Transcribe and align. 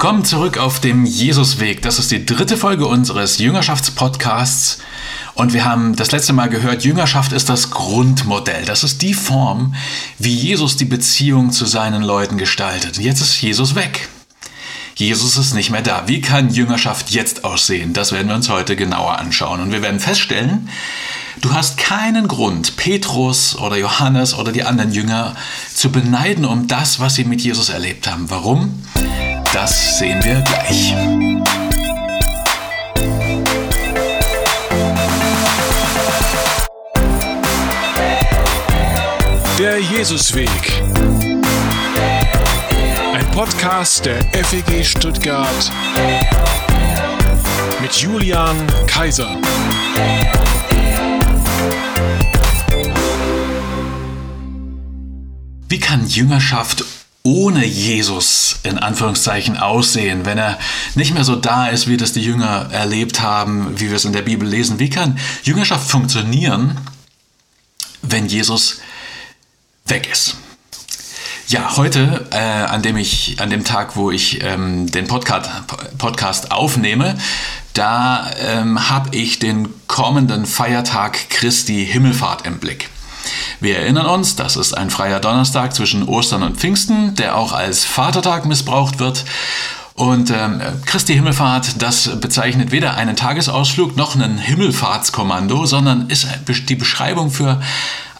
Willkommen 0.00 0.24
zurück 0.24 0.58
auf 0.58 0.78
dem 0.78 1.04
Jesusweg. 1.04 1.82
Das 1.82 1.98
ist 1.98 2.12
die 2.12 2.24
dritte 2.24 2.56
Folge 2.56 2.86
unseres 2.86 3.38
Jüngerschaftspodcasts. 3.38 4.78
Und 5.34 5.54
wir 5.54 5.64
haben 5.64 5.96
das 5.96 6.12
letzte 6.12 6.32
Mal 6.32 6.48
gehört, 6.48 6.84
Jüngerschaft 6.84 7.32
ist 7.32 7.48
das 7.48 7.70
Grundmodell. 7.72 8.64
Das 8.64 8.84
ist 8.84 9.02
die 9.02 9.12
Form, 9.12 9.74
wie 10.16 10.32
Jesus 10.32 10.76
die 10.76 10.84
Beziehung 10.84 11.50
zu 11.50 11.66
seinen 11.66 12.04
Leuten 12.04 12.38
gestaltet. 12.38 12.96
Jetzt 12.98 13.20
ist 13.22 13.42
Jesus 13.42 13.74
weg. 13.74 14.08
Jesus 14.94 15.36
ist 15.36 15.54
nicht 15.54 15.70
mehr 15.70 15.82
da. 15.82 16.04
Wie 16.06 16.20
kann 16.20 16.50
Jüngerschaft 16.54 17.10
jetzt 17.10 17.42
aussehen? 17.42 17.92
Das 17.92 18.12
werden 18.12 18.28
wir 18.28 18.36
uns 18.36 18.48
heute 18.48 18.76
genauer 18.76 19.18
anschauen. 19.18 19.60
Und 19.60 19.72
wir 19.72 19.82
werden 19.82 19.98
feststellen, 19.98 20.68
du 21.40 21.54
hast 21.54 21.76
keinen 21.76 22.28
Grund, 22.28 22.76
Petrus 22.76 23.56
oder 23.56 23.76
Johannes 23.76 24.34
oder 24.34 24.52
die 24.52 24.62
anderen 24.62 24.92
Jünger 24.92 25.34
zu 25.74 25.90
beneiden 25.90 26.44
um 26.44 26.68
das, 26.68 27.00
was 27.00 27.16
sie 27.16 27.24
mit 27.24 27.40
Jesus 27.40 27.68
erlebt 27.68 28.08
haben. 28.08 28.30
Warum? 28.30 28.80
Das 29.52 29.98
sehen 29.98 30.22
wir 30.22 30.40
gleich. 30.42 30.94
Der 39.58 39.80
Jesusweg. 39.80 40.48
Ein 43.14 43.30
Podcast 43.32 44.04
der 44.04 44.22
FEG 44.44 44.84
Stuttgart 44.84 45.72
mit 47.80 47.92
Julian 47.94 48.56
Kaiser. 48.86 49.36
Wie 55.68 55.80
kann 55.80 56.06
Jüngerschaft 56.06 56.84
ohne 57.28 57.66
Jesus 57.66 58.60
in 58.62 58.78
Anführungszeichen 58.78 59.58
aussehen, 59.58 60.24
wenn 60.24 60.38
er 60.38 60.58
nicht 60.94 61.12
mehr 61.12 61.24
so 61.24 61.36
da 61.36 61.68
ist, 61.68 61.86
wie 61.86 61.98
das 61.98 62.14
die 62.14 62.22
Jünger 62.22 62.70
erlebt 62.72 63.20
haben, 63.20 63.78
wie 63.78 63.90
wir 63.90 63.96
es 63.96 64.06
in 64.06 64.14
der 64.14 64.22
Bibel 64.22 64.48
lesen? 64.48 64.78
Wie 64.78 64.88
kann 64.88 65.18
Jüngerschaft 65.42 65.90
funktionieren, 65.90 66.78
wenn 68.00 68.26
Jesus 68.26 68.80
weg 69.84 70.08
ist? 70.10 70.36
Ja, 71.48 71.76
heute, 71.76 72.26
äh, 72.30 72.38
an 72.38 72.80
dem 72.80 72.96
ich, 72.96 73.36
an 73.40 73.50
dem 73.50 73.62
Tag, 73.62 73.96
wo 73.96 74.10
ich 74.10 74.42
ähm, 74.42 74.90
den 74.90 75.06
Podcast, 75.06 75.50
Podcast 75.98 76.50
aufnehme, 76.50 77.18
da 77.74 78.30
ähm, 78.38 78.88
habe 78.88 79.14
ich 79.14 79.38
den 79.38 79.68
kommenden 79.86 80.46
Feiertag 80.46 81.28
Christi 81.28 81.86
Himmelfahrt 81.86 82.46
im 82.46 82.58
Blick. 82.58 82.88
Wir 83.60 83.78
erinnern 83.78 84.06
uns, 84.06 84.36
das 84.36 84.56
ist 84.56 84.72
ein 84.74 84.90
freier 84.90 85.20
Donnerstag 85.20 85.74
zwischen 85.74 86.04
Ostern 86.04 86.42
und 86.42 86.56
Pfingsten, 86.56 87.14
der 87.14 87.36
auch 87.36 87.52
als 87.52 87.84
Vatertag 87.84 88.46
missbraucht 88.46 88.98
wird. 88.98 89.24
Und 89.94 90.30
ähm, 90.30 90.60
Christi 90.86 91.14
Himmelfahrt, 91.14 91.82
das 91.82 92.20
bezeichnet 92.20 92.70
weder 92.70 92.94
einen 92.94 93.16
Tagesausflug 93.16 93.96
noch 93.96 94.14
ein 94.14 94.38
Himmelfahrtskommando, 94.38 95.66
sondern 95.66 96.08
ist 96.08 96.28
die 96.68 96.76
Beschreibung 96.76 97.32
für 97.32 97.60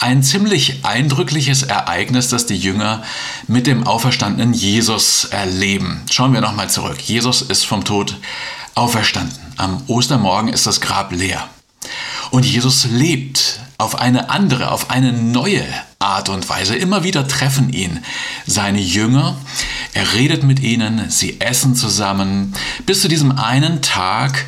ein 0.01 0.25
ziemlich 0.25 0.85
eindrückliches 0.85 1.63
Ereignis, 1.63 2.29
das 2.31 2.47
die 2.47 2.57
Jünger 2.57 3.05
mit 3.47 3.69
dem 3.69 3.87
auferstandenen 3.87 4.55
Jesus 4.55 5.27
erleben. 5.27 6.03
Schauen 6.11 6.33
wir 6.33 6.41
nochmal 6.41 6.69
zurück. 6.69 6.99
Jesus 7.01 7.43
ist 7.43 7.65
vom 7.65 7.85
Tod 7.85 8.17
auferstanden. 8.75 9.39
Am 9.57 9.83
Ostermorgen 9.87 10.53
ist 10.53 10.67
das 10.67 10.81
Grab 10.81 11.13
leer. 11.13 11.49
Und 12.31 12.45
Jesus 12.45 12.87
lebt 12.87 13.58
auf 13.79 13.95
eine 13.95 14.29
andere, 14.29 14.73
auf 14.73 14.91
eine 14.91 15.13
neue 15.13 15.65
Art 16.01 16.29
und 16.29 16.49
Weise. 16.49 16.75
Immer 16.75 17.05
wieder 17.05 17.27
treffen 17.29 17.73
ihn 17.73 18.01
seine 18.47 18.81
Jünger. 18.81 19.37
Er 19.95 20.15
redet 20.15 20.43
mit 20.43 20.61
ihnen, 20.61 21.09
sie 21.11 21.41
essen 21.41 21.77
zusammen, 21.77 22.55
bis 22.87 23.01
zu 23.01 23.09
diesem 23.09 23.39
einen 23.39 23.81
Tag, 23.81 24.47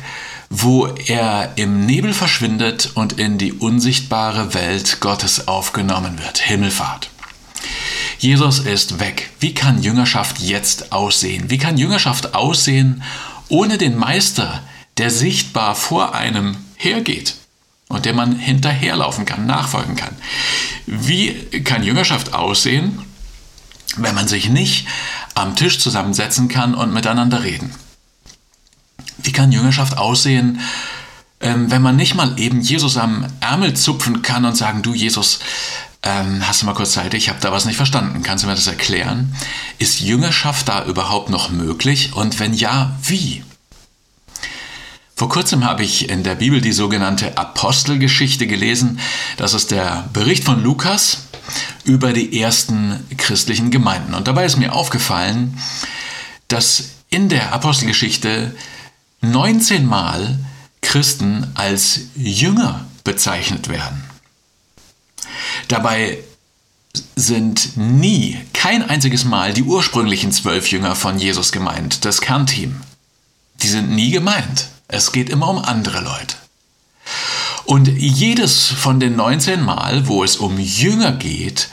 wo 0.49 0.85
er 0.85 1.53
im 1.55 1.85
Nebel 1.85 2.13
verschwindet 2.13 2.91
und 2.95 3.13
in 3.13 3.37
die 3.37 3.53
unsichtbare 3.53 4.53
Welt 4.53 4.99
Gottes 4.99 5.47
aufgenommen 5.47 6.19
wird. 6.19 6.39
Himmelfahrt. 6.39 7.09
Jesus 8.19 8.59
ist 8.59 8.99
weg. 8.99 9.29
Wie 9.39 9.53
kann 9.53 9.81
Jüngerschaft 9.81 10.39
jetzt 10.39 10.91
aussehen? 10.91 11.49
Wie 11.49 11.57
kann 11.57 11.77
Jüngerschaft 11.77 12.35
aussehen 12.35 13.01
ohne 13.47 13.77
den 13.77 13.97
Meister, 13.97 14.61
der 14.97 15.09
sichtbar 15.09 15.73
vor 15.75 16.13
einem 16.13 16.57
hergeht? 16.75 17.40
Und 17.91 18.05
der 18.05 18.13
man 18.13 18.37
hinterherlaufen 18.37 19.25
kann, 19.25 19.45
nachfolgen 19.45 19.95
kann. 19.95 20.15
Wie 20.85 21.33
kann 21.63 21.83
Jüngerschaft 21.83 22.33
aussehen, 22.33 22.99
wenn 23.97 24.15
man 24.15 24.27
sich 24.27 24.49
nicht 24.49 24.87
am 25.35 25.55
Tisch 25.55 25.79
zusammensetzen 25.79 26.47
kann 26.47 26.73
und 26.73 26.93
miteinander 26.93 27.43
reden? 27.43 27.71
Wie 29.17 29.31
kann 29.31 29.51
Jüngerschaft 29.51 29.97
aussehen, 29.97 30.61
ähm, 31.41 31.71
wenn 31.71 31.81
man 31.81 31.95
nicht 31.95 32.15
mal 32.15 32.39
eben 32.39 32.61
Jesus 32.61 32.97
am 32.97 33.25
Ärmel 33.39 33.73
zupfen 33.73 34.21
kann 34.21 34.45
und 34.45 34.55
sagen, 34.55 34.81
du 34.81 34.93
Jesus, 34.93 35.39
ähm, 36.03 36.47
hast 36.47 36.61
du 36.61 36.65
mal 36.65 36.73
kurz 36.73 36.93
Zeit, 36.93 37.13
ich 37.13 37.29
habe 37.29 37.39
da 37.41 37.51
was 37.51 37.65
nicht 37.65 37.77
verstanden, 37.77 38.23
kannst 38.23 38.43
du 38.43 38.47
mir 38.47 38.55
das 38.55 38.67
erklären? 38.67 39.35
Ist 39.77 39.99
Jüngerschaft 39.99 40.67
da 40.67 40.85
überhaupt 40.85 41.29
noch 41.29 41.49
möglich 41.49 42.13
und 42.13 42.39
wenn 42.39 42.53
ja, 42.53 42.97
wie? 43.03 43.43
Vor 45.21 45.29
kurzem 45.29 45.63
habe 45.65 45.83
ich 45.83 46.09
in 46.09 46.23
der 46.23 46.33
Bibel 46.33 46.61
die 46.61 46.71
sogenannte 46.71 47.37
Apostelgeschichte 47.37 48.47
gelesen. 48.47 48.99
Das 49.37 49.53
ist 49.53 49.69
der 49.69 50.09
Bericht 50.13 50.43
von 50.43 50.63
Lukas 50.63 51.27
über 51.83 52.11
die 52.11 52.41
ersten 52.41 53.05
christlichen 53.17 53.69
Gemeinden. 53.69 54.15
Und 54.15 54.27
dabei 54.27 54.45
ist 54.45 54.57
mir 54.57 54.73
aufgefallen, 54.73 55.59
dass 56.47 56.85
in 57.11 57.29
der 57.29 57.53
Apostelgeschichte 57.53 58.55
19 59.21 59.85
Mal 59.85 60.39
Christen 60.81 61.51
als 61.53 61.99
Jünger 62.15 62.87
bezeichnet 63.03 63.69
werden. 63.69 64.03
Dabei 65.67 66.17
sind 67.15 67.77
nie, 67.77 68.39
kein 68.53 68.81
einziges 68.89 69.23
Mal 69.23 69.53
die 69.53 69.61
ursprünglichen 69.61 70.31
zwölf 70.31 70.71
Jünger 70.71 70.95
von 70.95 71.19
Jesus 71.19 71.51
gemeint, 71.51 72.05
das 72.05 72.21
Kernteam. 72.21 72.81
Die 73.61 73.67
sind 73.67 73.91
nie 73.91 74.09
gemeint. 74.09 74.71
Es 74.91 75.11
geht 75.11 75.29
immer 75.29 75.47
um 75.49 75.57
andere 75.57 76.01
Leute. 76.01 76.35
Und 77.65 77.87
jedes 77.87 78.67
von 78.67 78.99
den 78.99 79.15
19 79.15 79.63
Mal, 79.63 80.07
wo 80.07 80.23
es 80.23 80.35
um 80.35 80.59
Jünger 80.59 81.13
geht, 81.13 81.69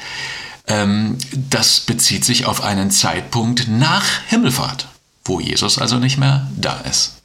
ähm, 0.69 1.19
das 1.33 1.81
bezieht 1.81 2.25
sich 2.25 2.47
auf 2.47 2.63
einen 2.63 2.91
Zeitpunkt 2.91 3.69
nach 3.69 4.05
Himmelfahrt, 4.29 4.87
wo 5.25 5.41
Jesus 5.41 5.79
also 5.79 5.99
nicht 5.99 6.19
mehr 6.19 6.47
da 6.57 6.79
ist. 6.81 7.18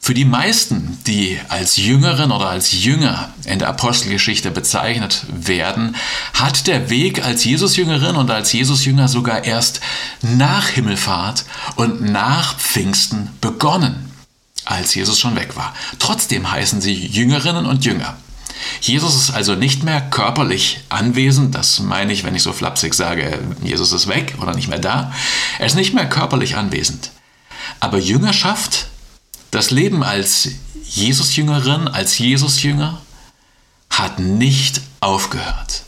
Für 0.00 0.14
die 0.14 0.24
meisten, 0.24 0.98
die 1.06 1.38
als 1.48 1.76
Jüngerin 1.76 2.30
oder 2.30 2.48
als 2.48 2.84
Jünger 2.84 3.34
in 3.44 3.58
der 3.58 3.68
Apostelgeschichte 3.68 4.52
bezeichnet 4.52 5.26
werden, 5.28 5.96
hat 6.32 6.68
der 6.68 6.90
Weg 6.90 7.24
als 7.24 7.44
Jesusjüngerin 7.44 8.14
und 8.14 8.30
als 8.30 8.52
Jesusjünger 8.52 9.08
sogar 9.08 9.44
erst 9.44 9.80
nach 10.22 10.68
Himmelfahrt 10.68 11.44
und 11.74 12.02
nach 12.02 12.56
Pfingsten 12.56 13.30
begonnen, 13.40 14.12
als 14.64 14.94
Jesus 14.94 15.18
schon 15.18 15.34
weg 15.34 15.56
war. 15.56 15.74
Trotzdem 15.98 16.50
heißen 16.52 16.80
sie 16.80 16.94
Jüngerinnen 16.94 17.66
und 17.66 17.84
Jünger. 17.84 18.16
Jesus 18.80 19.16
ist 19.16 19.30
also 19.30 19.54
nicht 19.54 19.82
mehr 19.82 20.00
körperlich 20.00 20.80
anwesend, 20.88 21.54
das 21.54 21.80
meine 21.80 22.12
ich, 22.12 22.24
wenn 22.24 22.34
ich 22.34 22.42
so 22.42 22.52
flapsig 22.52 22.94
sage, 22.94 23.38
Jesus 23.62 23.92
ist 23.92 24.06
weg 24.06 24.34
oder 24.40 24.54
nicht 24.54 24.68
mehr 24.68 24.78
da. 24.78 25.12
Er 25.58 25.66
ist 25.66 25.74
nicht 25.74 25.94
mehr 25.94 26.08
körperlich 26.08 26.56
anwesend. 26.56 27.10
Aber 27.80 27.98
Jüngerschaft 27.98 28.86
das 29.56 29.70
Leben 29.70 30.02
als 30.02 30.50
Jesusjüngerin, 30.84 31.88
als 31.88 32.18
Jesusjünger 32.18 33.00
hat 33.88 34.18
nicht 34.18 34.82
aufgehört. 35.00 35.82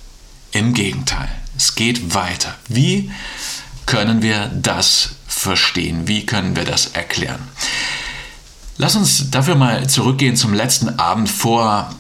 Im 0.53 0.73
Gegenteil, 0.73 1.29
es 1.55 1.75
geht 1.75 2.15
weiter. 2.15 2.55
Wie 2.69 3.11
können 3.85 4.23
wir 4.23 4.49
das 4.49 5.11
verstehen? 5.27 6.09
Wie 6.09 6.25
können 6.25 6.57
wir 6.57 6.65
das 6.65 6.87
erklären? 6.87 7.47
Lass 8.79 8.97
uns 8.97 9.31
dafür 9.31 9.55
mal 9.55 9.87
zurückgehen 9.87 10.37
zum 10.37 10.55
letzten 10.55 10.99
Abend 10.99 11.29
vor 11.29 11.95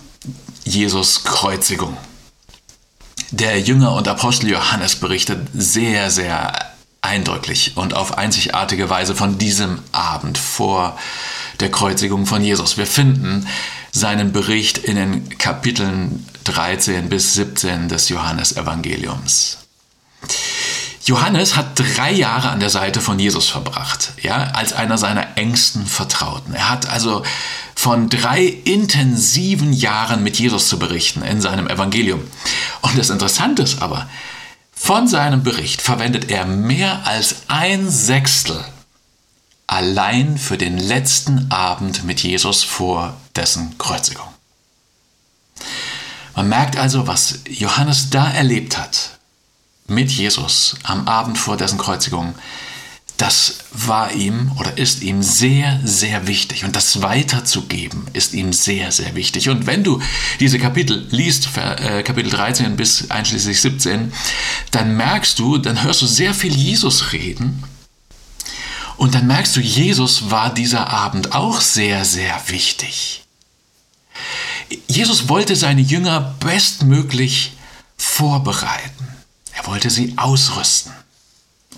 Jesus 0.64 1.25
Kreuzigung. 1.25 1.99
Der 3.31 3.61
Jünger 3.61 3.93
und 3.93 4.09
Apostel 4.09 4.49
Johannes 4.49 4.97
berichtet 4.97 5.47
sehr, 5.53 6.11
sehr 6.11 6.55
eindrücklich 7.03 7.76
und 7.76 7.93
auf 7.93 8.17
einzigartige 8.17 8.88
Weise 8.88 9.14
von 9.14 9.37
diesem 9.37 9.81
Abend 9.93 10.38
vor 10.38 10.97
der 11.61 11.71
Kreuzigung 11.71 12.27
von 12.27 12.43
Jesus. 12.43 12.77
Wir 12.77 12.87
finden 12.87 13.47
seinen 13.93 14.33
Bericht 14.33 14.79
in 14.79 14.97
den 14.97 15.39
Kapiteln 15.39 16.27
13 16.45 17.09
bis 17.09 17.35
17 17.35 17.89
des 17.89 18.09
Johannesevangeliums. 18.09 19.59
Johannes 21.05 21.57
hat 21.57 21.79
drei 21.79 22.13
Jahre 22.13 22.51
an 22.51 22.61
der 22.61 22.71
Seite 22.71 23.01
von 23.01 23.19
Jesus 23.19 23.49
verbracht, 23.49 24.13
ja, 24.21 24.51
als 24.53 24.75
einer 24.75 24.99
seiner 24.99 25.39
engsten 25.39 25.87
Vertrauten. 25.87 26.55
Er 26.55 26.69
hat 26.69 26.89
also 26.91 27.23
von 27.75 28.11
drei 28.11 28.45
intensiven 28.45 29.73
Jahren 29.73 30.23
mit 30.23 30.39
Jesus 30.39 30.69
zu 30.69 30.79
berichten 30.79 31.23
in 31.23 31.41
seinem 31.41 31.67
Evangelium. 31.67 32.21
Und 32.83 32.99
das 32.99 33.09
Interessante 33.11 33.63
ist 33.63 33.81
aber, 33.81 34.07
Von 34.81 35.09
seinem 35.09 35.43
Bericht 35.43 35.83
verwendet 35.83 36.31
er 36.31 36.47
mehr 36.47 37.07
als 37.07 37.43
ein 37.49 37.91
Sechstel 37.91 38.65
allein 39.69 40.38
für 40.38 40.59
den 40.59 40.79
letzten 40.79 41.53
Abend 41.53 42.03
mit 42.03 42.20
Jesus 42.20 42.65
vor 42.65 43.17
dessen 43.37 43.79
Kreuzigung. 43.79 44.26
Man 46.35 46.49
merkt 46.49 46.76
also, 46.76 47.06
was 47.06 47.41
Johannes 47.49 48.11
da 48.11 48.29
erlebt 48.31 48.79
hat 48.79 49.19
mit 49.87 50.11
Jesus 50.11 50.76
am 50.82 51.06
Abend 51.06 51.38
vor 51.38 51.56
dessen 51.56 51.79
Kreuzigung. 51.79 52.35
Das 53.19 53.59
war 53.73 54.12
ihm 54.12 54.53
oder 54.59 54.79
ist 54.79 55.03
ihm 55.03 55.23
sehr, 55.25 55.81
sehr 55.85 56.26
wichtig. 56.29 56.64
Und 56.64 56.76
das 56.76 57.03
weiterzugeben 57.03 58.06
ist 58.12 58.32
ihm 58.32 58.53
sehr, 58.53 58.93
sehr 58.93 59.17
wichtig. 59.17 59.49
Und 59.49 59.67
wenn 59.67 59.82
du 59.82 60.00
diese 60.38 60.61
Kapitel 60.61 61.09
liest, 61.11 61.49
äh, 61.56 62.05
Kapitel 62.05 62.31
13 62.31 62.76
bis 62.76 63.11
einschließlich 63.11 63.61
17, 63.61 64.12
dann 64.71 64.97
merkst 64.97 65.38
du, 65.38 65.59
dann 65.59 65.82
hörst 65.82 66.00
du 66.00 66.06
sehr 66.06 66.32
viel 66.32 66.55
Jesus 66.55 67.12
reden. 67.12 67.64
Und 68.99 69.15
dann 69.15 69.29
merkst 69.29 69.56
du, 69.56 69.61
Jesus 69.61 70.31
war 70.31 70.53
dieser 70.53 70.91
Abend 70.91 71.33
auch 71.33 71.61
sehr, 71.61 72.05
sehr 72.05 72.37
wichtig. 72.49 73.25
Jesus 74.89 75.29
wollte 75.29 75.56
seine 75.56 75.81
Jünger 75.81 76.35
bestmöglich 76.41 77.53
vorbereiten. 77.97 79.09
Er 79.55 79.67
wollte 79.67 79.89
sie 79.89 80.15
ausrüsten 80.17 80.93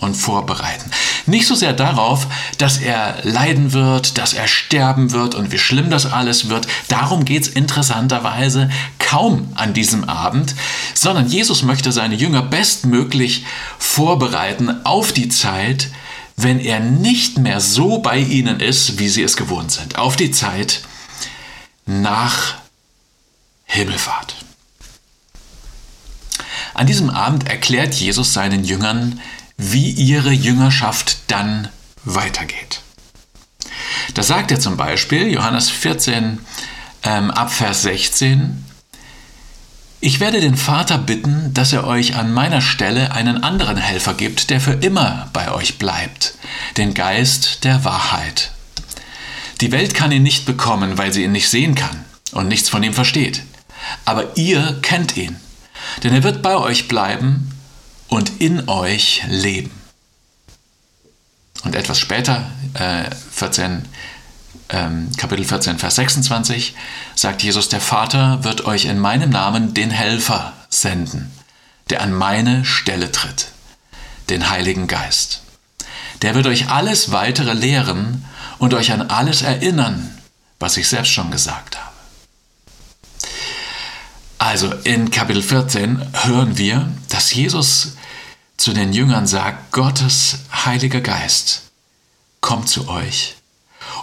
und 0.00 0.14
vorbereiten. 0.14 0.90
Nicht 1.26 1.46
so 1.46 1.54
sehr 1.54 1.74
darauf, 1.74 2.26
dass 2.56 2.78
er 2.78 3.18
leiden 3.22 3.74
wird, 3.74 4.16
dass 4.16 4.32
er 4.32 4.48
sterben 4.48 5.12
wird 5.12 5.34
und 5.34 5.52
wie 5.52 5.58
schlimm 5.58 5.90
das 5.90 6.10
alles 6.10 6.48
wird. 6.48 6.66
Darum 6.88 7.26
geht 7.26 7.42
es 7.42 7.48
interessanterweise 7.48 8.70
kaum 8.98 9.52
an 9.56 9.74
diesem 9.74 10.04
Abend, 10.04 10.54
sondern 10.94 11.28
Jesus 11.28 11.62
möchte 11.62 11.92
seine 11.92 12.14
Jünger 12.14 12.40
bestmöglich 12.42 13.44
vorbereiten 13.78 14.86
auf 14.86 15.12
die 15.12 15.28
Zeit, 15.28 15.90
wenn 16.42 16.60
er 16.60 16.80
nicht 16.80 17.38
mehr 17.38 17.60
so 17.60 17.98
bei 17.98 18.18
ihnen 18.18 18.60
ist, 18.60 18.98
wie 18.98 19.08
sie 19.08 19.22
es 19.22 19.36
gewohnt 19.36 19.72
sind. 19.72 19.98
Auf 19.98 20.16
die 20.16 20.30
Zeit 20.30 20.82
nach 21.86 22.54
Himmelfahrt. 23.64 24.34
An 26.74 26.86
diesem 26.86 27.10
Abend 27.10 27.48
erklärt 27.48 27.94
Jesus 27.94 28.32
seinen 28.32 28.64
Jüngern, 28.64 29.20
wie 29.56 29.90
ihre 29.90 30.32
Jüngerschaft 30.32 31.18
dann 31.26 31.68
weitergeht. 32.04 32.80
Da 34.14 34.22
sagt 34.22 34.50
er 34.50 34.60
zum 34.60 34.76
Beispiel, 34.76 35.28
Johannes 35.28 35.68
14 35.68 36.38
ähm, 37.02 37.30
ab 37.30 37.52
Vers 37.52 37.82
16, 37.82 38.64
ich 40.00 40.20
werde 40.20 40.40
den 40.40 40.56
Vater 40.56 40.98
bitten, 40.98 41.52
dass 41.54 41.72
er 41.72 41.86
euch 41.86 42.16
an 42.16 42.32
meiner 42.32 42.60
Stelle 42.60 43.12
einen 43.12 43.42
anderen 43.42 43.76
Helfer 43.76 44.14
gibt, 44.14 44.50
der 44.50 44.60
für 44.60 44.72
immer 44.72 45.28
bei 45.32 45.52
euch 45.52 45.78
bleibt, 45.78 46.34
den 46.76 46.94
Geist 46.94 47.64
der 47.64 47.84
Wahrheit. 47.84 48.52
Die 49.60 49.72
Welt 49.72 49.94
kann 49.94 50.12
ihn 50.12 50.22
nicht 50.22 50.46
bekommen, 50.46 50.96
weil 50.96 51.12
sie 51.12 51.24
ihn 51.24 51.32
nicht 51.32 51.50
sehen 51.50 51.74
kann 51.74 52.04
und 52.32 52.48
nichts 52.48 52.68
von 52.68 52.82
ihm 52.82 52.94
versteht 52.94 53.42
aber 54.04 54.36
ihr 54.36 54.78
kennt 54.82 55.16
ihn, 55.16 55.36
denn 56.02 56.14
er 56.14 56.22
wird 56.22 56.42
bei 56.42 56.56
euch 56.56 56.88
bleiben 56.88 57.50
und 58.08 58.40
in 58.40 58.68
euch 58.68 59.22
leben. 59.28 59.70
Und 61.62 61.74
etwas 61.74 61.98
später, 61.98 62.50
äh, 62.74 63.04
14, 63.32 63.84
ähm, 64.72 65.10
Kapitel 65.16 65.44
14, 65.44 65.78
Vers 65.78 65.96
26, 65.96 66.74
sagt 67.14 67.42
Jesus, 67.42 67.68
der 67.68 67.80
Vater 67.80 68.44
wird 68.44 68.64
euch 68.64 68.84
in 68.84 68.98
meinem 68.98 69.30
Namen 69.30 69.74
den 69.74 69.90
Helfer 69.90 70.52
senden, 70.68 71.30
der 71.90 72.02
an 72.02 72.12
meine 72.12 72.64
Stelle 72.64 73.10
tritt, 73.10 73.48
den 74.28 74.50
Heiligen 74.50 74.86
Geist. 74.86 75.42
Der 76.22 76.34
wird 76.34 76.46
euch 76.46 76.70
alles 76.70 77.12
weitere 77.12 77.54
lehren 77.54 78.24
und 78.58 78.74
euch 78.74 78.92
an 78.92 79.02
alles 79.02 79.42
erinnern, 79.42 80.18
was 80.58 80.76
ich 80.76 80.88
selbst 80.88 81.12
schon 81.12 81.30
gesagt 81.30 81.78
habe. 81.78 81.90
Also 84.38 84.72
in 84.84 85.10
Kapitel 85.10 85.42
14 85.42 86.00
hören 86.24 86.56
wir, 86.56 86.90
dass 87.08 87.32
Jesus 87.34 87.96
zu 88.56 88.72
den 88.72 88.92
Jüngern 88.92 89.26
sagt, 89.26 89.72
Gottes 89.72 90.38
Heiliger 90.64 91.00
Geist 91.00 91.62
kommt 92.40 92.68
zu 92.68 92.88
euch. 92.88 93.39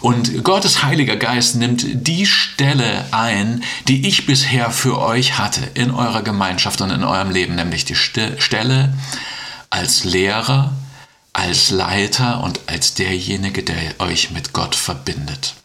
Und 0.02 0.44
Gottes 0.44 0.84
Heiliger 0.84 1.16
Geist 1.16 1.56
nimmt 1.56 1.86
die 2.08 2.26
Stelle 2.26 3.06
ein, 3.12 3.64
die 3.88 4.08
ich 4.08 4.26
bisher 4.26 4.72
für 4.72 5.00
euch 5.00 5.38
hatte 5.38 5.62
in 5.74 5.92
eurer 5.92 6.22
Gemeinschaft 6.22 6.82
und 6.82 6.92
in 6.92 7.04
eurem 7.04 7.32
Leben, 7.32 7.56
nämlich 7.56 7.86
die 7.86 7.96
Stelle 7.96 8.94
als 9.70 10.04
Lehrer, 10.04 10.74
als 11.34 11.72
Leiter 11.72 12.44
und 12.44 12.62
als 12.68 12.94
derjenige, 12.94 13.64
der 13.64 13.78
euch 14.00 14.32
mit 14.32 14.54
Gott 14.54 14.76
verbindet. 14.76 15.56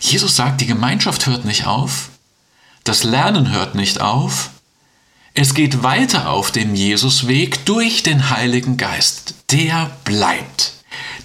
Jesus 0.00 0.36
sagt, 0.36 0.60
die 0.60 0.66
Gemeinschaft 0.66 1.26
hört 1.26 1.44
nicht 1.44 1.66
auf, 1.66 2.10
das 2.84 3.02
Lernen 3.02 3.50
hört 3.50 3.74
nicht 3.74 4.02
auf. 4.02 4.50
Es 5.32 5.54
geht 5.54 5.82
weiter 5.82 6.28
auf 6.28 6.52
dem 6.52 6.74
Jesusweg 6.74 7.64
durch 7.64 8.02
den 8.02 8.28
Heiligen 8.28 8.76
Geist. 8.76 9.34
Der 9.50 9.90
bleibt. 10.04 10.73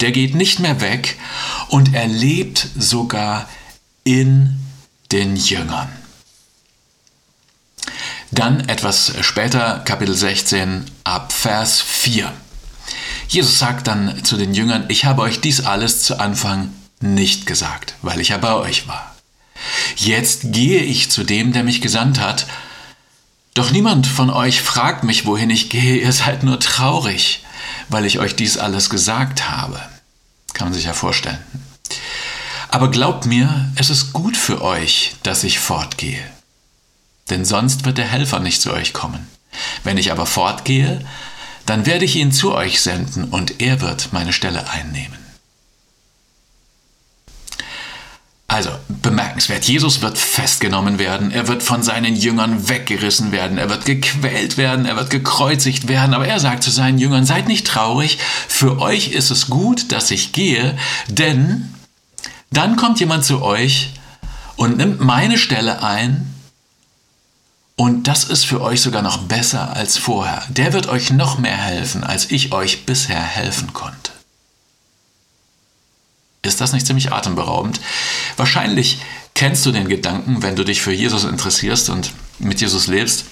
Der 0.02 0.12
geht 0.12 0.36
nicht 0.36 0.60
mehr 0.60 0.82
weg 0.82 1.18
und 1.68 1.94
er 1.94 2.08
lebt 2.08 2.68
sogar 2.78 3.50
in 4.04 4.60
den 5.12 5.36
Jüngern. 5.36 5.90
Dann 8.32 8.70
etwas 8.70 9.14
später, 9.22 9.80
Kapitel 9.80 10.16
16, 10.16 10.86
ab 11.04 11.34
Vers 11.34 11.82
4. 11.82 12.32
Jesus 13.28 13.60
sagt 13.60 13.88
dann 13.88 14.24
zu 14.24 14.38
den 14.38 14.54
Jüngern, 14.54 14.86
ich 14.88 15.06
habe 15.06 15.22
euch 15.22 15.42
dies 15.42 15.62
alles 15.62 16.02
zu 16.02 16.20
Anfang 16.20 16.74
nicht 17.02 17.46
gesagt, 17.46 17.96
weil 18.02 18.20
ich 18.20 18.30
ja 18.30 18.38
bei 18.38 18.54
euch 18.54 18.88
war. 18.88 19.16
Jetzt 19.96 20.54
gehe 20.54 20.82
ich 20.82 21.12
zu 21.12 21.24
dem, 21.24 21.54
der 21.54 21.64
mich 21.64 21.82
gesandt 21.82 22.20
hat. 22.20 22.46
Doch 23.54 23.72
niemand 23.72 24.08
von 24.08 24.30
euch 24.30 24.62
fragt 24.62 25.04
mich, 25.04 25.26
wohin 25.26 25.50
ich 25.50 25.70
gehe, 25.70 25.98
ihr 25.98 26.14
seid 26.14 26.44
nur 26.44 26.60
traurig, 26.60 27.44
weil 27.90 28.06
ich 28.06 28.20
euch 28.20 28.36
dies 28.36 28.58
alles 28.58 28.90
gesagt 28.90 29.50
habe. 29.50 29.80
Kann 30.54 30.68
man 30.68 30.74
sich 30.74 30.86
ja 30.86 30.94
vorstellen. 30.94 31.40
Aber 32.70 32.92
glaubt 32.92 33.26
mir, 33.26 33.70
es 33.76 33.90
ist 33.90 34.14
gut 34.14 34.38
für 34.38 34.62
euch, 34.62 35.16
dass 35.24 35.44
ich 35.44 35.60
fortgehe. 35.60 36.24
Denn 37.30 37.46
sonst 37.46 37.86
wird 37.86 37.98
der 37.98 38.08
Helfer 38.08 38.40
nicht 38.40 38.62
zu 38.62 38.72
euch 38.72 38.94
kommen. 38.94 39.28
Wenn 39.84 39.98
ich 39.98 40.12
aber 40.12 40.26
fortgehe, 40.26 41.04
dann 41.66 41.86
werde 41.86 42.06
ich 42.06 42.16
ihn 42.16 42.32
zu 42.32 42.54
euch 42.54 42.82
senden 42.82 43.26
und 43.26 43.62
er 43.62 43.82
wird 43.82 44.14
meine 44.14 44.34
Stelle 44.34 44.70
einnehmen. 44.70 45.18
Also 48.48 48.72
bemerkenswert, 49.02 49.66
Jesus 49.66 50.02
wird 50.02 50.18
festgenommen 50.18 51.00
werden, 51.00 51.32
er 51.32 51.48
wird 51.48 51.64
von 51.64 51.84
seinen 51.84 52.16
Jüngern 52.16 52.70
weggerissen 52.70 53.32
werden, 53.32 53.58
er 53.58 53.70
wird 53.70 53.86
gequält 53.86 54.58
werden, 54.58 54.86
er 54.86 54.96
wird 54.96 55.10
gekreuzigt 55.10 55.88
werden, 55.88 56.14
aber 56.14 56.28
er 56.28 56.40
sagt 56.40 56.64
zu 56.64 56.72
seinen 56.72 56.98
Jüngern, 56.98 57.26
seid 57.26 57.48
nicht 57.48 57.68
traurig, 57.68 58.18
für 58.48 58.80
euch 58.80 59.10
ist 59.10 59.32
es 59.32 59.48
gut, 59.48 59.92
dass 59.92 60.12
ich 60.12 60.32
gehe, 60.32 60.78
denn 61.08 61.74
dann 62.52 62.76
kommt 62.76 63.00
jemand 63.00 63.26
zu 63.26 63.42
euch 63.42 63.92
und 64.56 64.78
nimmt 64.78 65.00
meine 65.00 65.38
Stelle 65.38 65.84
ein. 65.84 66.34
Und 67.76 68.10
das 68.10 68.26
ist 68.26 68.46
für 68.46 68.62
euch 68.62 68.82
sogar 68.82 69.02
noch 69.02 69.20
besser 69.20 69.74
als 69.74 69.98
vorher. 69.98 70.44
Der 70.50 70.74
wird 70.74 70.88
euch 70.88 71.12
noch 71.12 71.40
mehr 71.40 71.56
helfen, 71.56 72.04
als 72.04 72.30
ich 72.30 72.52
euch 72.52 72.86
bisher 72.86 73.22
helfen 73.22 73.72
konnte. 73.72 74.19
Ist 76.42 76.62
das 76.62 76.72
nicht 76.72 76.88
ziemlich 76.88 77.12
atemberaubend? 77.12 77.82
Wahrscheinlich 78.38 79.00
kennst 79.34 79.66
du 79.66 79.72
den 79.72 79.90
Gedanken, 79.90 80.42
wenn 80.42 80.56
du 80.56 80.64
dich 80.64 80.82
für 80.82 80.94
Jesus 80.94 81.26
interessierst 81.26 81.90
und 81.90 82.12
mit 82.40 82.62
Jesus 82.62 82.88
lebst, 82.88 83.26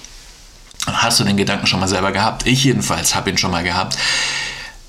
hast 0.86 1.20
du 1.20 1.24
den 1.24 1.38
Gedanken 1.38 1.68
schon 1.68 1.80
mal 1.80 1.88
selber 1.88 2.12
gehabt. 2.12 2.46
Ich 2.46 2.64
jedenfalls 2.64 3.16
habe 3.16 3.30
ihn 3.30 3.38
schon 3.38 3.52
mal 3.52 3.64
gehabt. 3.64 3.98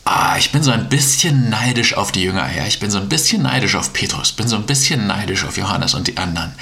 Ah, 0.04 0.36
ich 0.38 0.52
bin 0.52 0.62
so 0.62 0.70
ein 0.70 0.88
bisschen 0.88 1.50
neidisch 1.50 1.94
auf 1.94 2.12
die 2.12 2.22
Jünger. 2.22 2.50
Ja, 2.56 2.66
ich 2.66 2.80
bin 2.80 2.90
so 2.90 2.98
ein 2.98 3.08
bisschen 3.08 3.42
neidisch 3.42 3.74
auf 3.74 3.92
Petrus, 3.92 4.32
bin 4.32 4.48
so 4.48 4.56
ein 4.56 4.64
bisschen 4.64 5.06
neidisch 5.06 5.44
auf 5.44 5.56
Johannes 5.56 5.94
und 5.94 6.06
die 6.08 6.16
anderen. 6.16 6.54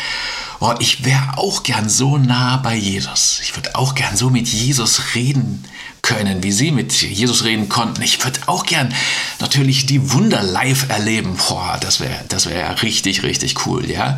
Oh, 0.58 0.74
ich 0.80 1.04
wäre 1.04 1.36
auch 1.36 1.62
gern 1.62 1.88
so 1.88 2.18
nah 2.18 2.56
bei 2.56 2.74
Jesus. 2.74 3.40
Ich 3.42 3.54
würde 3.54 3.74
auch 3.76 3.94
gern 3.94 4.16
so 4.16 4.30
mit 4.30 4.48
Jesus 4.48 5.14
reden 5.14 5.64
können, 6.06 6.44
wie 6.44 6.52
sie 6.52 6.70
mit 6.70 6.92
Jesus 6.92 7.42
reden 7.42 7.68
konnten. 7.68 8.00
Ich 8.00 8.22
würde 8.22 8.38
auch 8.46 8.64
gern 8.64 8.94
natürlich 9.40 9.86
die 9.86 10.12
Wunder 10.12 10.40
live 10.40 10.88
erleben. 10.88 11.36
Boah, 11.36 11.78
das 11.80 11.98
wäre 11.98 12.24
das 12.28 12.46
wär 12.46 12.58
ja 12.58 12.70
richtig, 12.70 13.24
richtig 13.24 13.66
cool, 13.66 13.90
ja. 13.90 14.16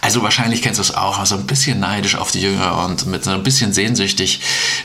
Also 0.00 0.22
wahrscheinlich 0.22 0.62
kennst 0.62 0.78
du 0.78 0.82
es 0.82 0.94
auch, 0.94 1.24
so 1.26 1.34
ein 1.34 1.46
bisschen 1.46 1.78
neidisch 1.78 2.14
auf 2.14 2.30
die 2.30 2.40
Jünger 2.40 2.82
und 2.86 3.06
mit 3.06 3.24
so 3.24 3.32
ein 3.32 3.42
bisschen 3.42 3.74
sehnsüchtig 3.74 4.40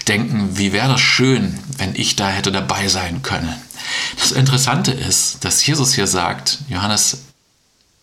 denken, 0.10 0.58
wie 0.58 0.74
wäre 0.74 0.90
das 0.90 1.00
schön, 1.00 1.58
wenn 1.78 1.96
ich 1.96 2.18
da 2.18 2.28
hätte 2.28 2.52
dabei 2.52 2.90
sein 2.90 3.22
können. 3.22 3.56
Das 4.20 4.34
Interessante 4.34 4.92
ist, 4.92 5.46
dass 5.46 5.66
Jesus 5.66 5.94
hier 5.94 6.08
sagt, 6.08 6.60
Johannes 6.68 7.20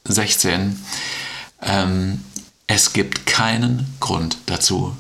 16, 0.05 0.83
ähm, 1.63 2.25
es 2.67 2.95
gibt 2.95 3.27
keinen 3.27 3.95
Grund 4.01 4.39
dazu, 4.47 4.97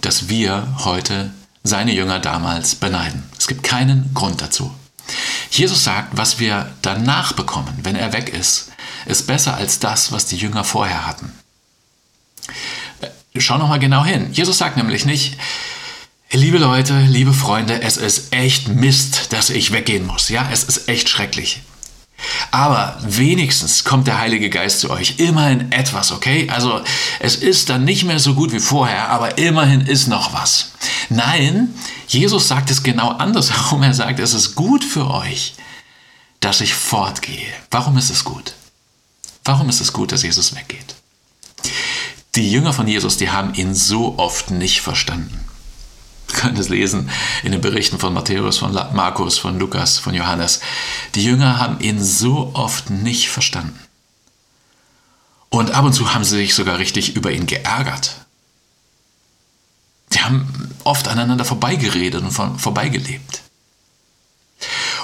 dass 0.00 0.28
wir 0.28 0.76
heute 0.84 1.32
seine 1.64 1.92
Jünger 1.92 2.20
damals 2.20 2.74
beneiden. 2.74 3.24
Es 3.38 3.48
gibt 3.48 3.62
keinen 3.62 4.12
Grund 4.14 4.40
dazu. 4.40 4.72
Jesus 5.50 5.82
sagt, 5.82 6.16
was 6.16 6.38
wir 6.38 6.72
danach 6.82 7.32
bekommen, 7.32 7.78
wenn 7.82 7.96
er 7.96 8.12
weg 8.12 8.28
ist, 8.28 8.70
ist 9.06 9.26
besser 9.26 9.54
als 9.54 9.78
das, 9.78 10.12
was 10.12 10.26
die 10.26 10.36
Jünger 10.36 10.62
vorher 10.64 11.06
hatten. 11.06 11.32
Schau 13.36 13.58
noch 13.58 13.68
mal 13.68 13.78
genau 13.78 14.04
hin. 14.04 14.32
Jesus 14.32 14.58
sagt 14.58 14.76
nämlich 14.76 15.06
nicht, 15.06 15.36
liebe 16.30 16.58
Leute, 16.58 17.00
liebe 17.00 17.32
Freunde, 17.32 17.82
es 17.82 17.96
ist 17.96 18.32
echt 18.32 18.68
Mist, 18.68 19.32
dass 19.32 19.50
ich 19.50 19.72
weggehen 19.72 20.06
muss. 20.06 20.28
Ja, 20.28 20.48
es 20.52 20.64
ist 20.64 20.88
echt 20.88 21.08
schrecklich. 21.08 21.62
Aber 22.54 22.96
wenigstens 23.02 23.82
kommt 23.82 24.06
der 24.06 24.20
Heilige 24.20 24.48
Geist 24.48 24.78
zu 24.78 24.88
euch. 24.88 25.18
Immerhin 25.18 25.72
etwas, 25.72 26.12
okay? 26.12 26.48
Also 26.48 26.82
es 27.18 27.34
ist 27.34 27.68
dann 27.68 27.82
nicht 27.82 28.04
mehr 28.04 28.20
so 28.20 28.34
gut 28.34 28.52
wie 28.52 28.60
vorher, 28.60 29.08
aber 29.08 29.38
immerhin 29.38 29.80
ist 29.80 30.06
noch 30.06 30.32
was. 30.32 30.70
Nein, 31.08 31.74
Jesus 32.06 32.46
sagt 32.46 32.70
es 32.70 32.84
genau 32.84 33.08
andersherum. 33.08 33.82
Er 33.82 33.92
sagt, 33.92 34.20
es 34.20 34.34
ist 34.34 34.54
gut 34.54 34.84
für 34.84 35.10
euch, 35.10 35.54
dass 36.38 36.60
ich 36.60 36.74
fortgehe. 36.74 37.48
Warum 37.72 37.98
ist 37.98 38.10
es 38.10 38.22
gut? 38.22 38.54
Warum 39.44 39.68
ist 39.68 39.80
es 39.80 39.92
gut, 39.92 40.12
dass 40.12 40.22
Jesus 40.22 40.54
weggeht? 40.54 40.94
Die 42.36 42.52
Jünger 42.52 42.72
von 42.72 42.86
Jesus, 42.86 43.16
die 43.16 43.30
haben 43.30 43.52
ihn 43.54 43.74
so 43.74 44.16
oft 44.16 44.52
nicht 44.52 44.80
verstanden. 44.80 45.40
Können 46.40 46.56
es 46.56 46.68
lesen 46.68 47.10
in 47.42 47.52
den 47.52 47.60
Berichten 47.60 47.98
von 47.98 48.12
Matthäus, 48.12 48.58
von 48.58 48.72
Markus, 48.92 49.38
von 49.38 49.58
Lukas, 49.58 49.98
von 49.98 50.14
Johannes. 50.14 50.60
Die 51.14 51.24
Jünger 51.24 51.58
haben 51.58 51.80
ihn 51.80 52.02
so 52.02 52.50
oft 52.54 52.90
nicht 52.90 53.28
verstanden. 53.28 53.78
Und 55.48 55.70
ab 55.70 55.84
und 55.84 55.92
zu 55.92 56.12
haben 56.12 56.24
sie 56.24 56.36
sich 56.36 56.54
sogar 56.54 56.78
richtig 56.78 57.14
über 57.14 57.30
ihn 57.30 57.46
geärgert. 57.46 58.16
Die 60.12 60.20
haben 60.20 60.74
oft 60.82 61.08
aneinander 61.08 61.44
vorbeigeredet 61.44 62.22
und 62.22 62.32
vorbeigelebt. 62.32 63.42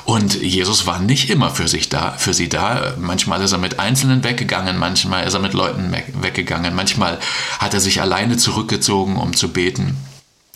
Und 0.04 0.34
Jesus 0.34 0.86
war 0.86 0.98
nicht 0.98 1.30
immer 1.30 1.50
für, 1.50 1.68
sich 1.68 1.88
da, 1.88 2.12
für 2.12 2.34
sie 2.34 2.48
da. 2.48 2.94
Manchmal 2.98 3.42
ist 3.42 3.52
er 3.52 3.58
mit 3.58 3.78
Einzelnen 3.78 4.24
weggegangen, 4.24 4.76
manchmal 4.76 5.24
ist 5.24 5.34
er 5.34 5.40
mit 5.40 5.52
Leuten 5.52 5.94
weggegangen, 6.20 6.74
manchmal 6.74 7.20
hat 7.58 7.74
er 7.74 7.80
sich 7.80 8.00
alleine 8.00 8.36
zurückgezogen, 8.36 9.16
um 9.16 9.36
zu 9.36 9.52
beten. 9.52 9.96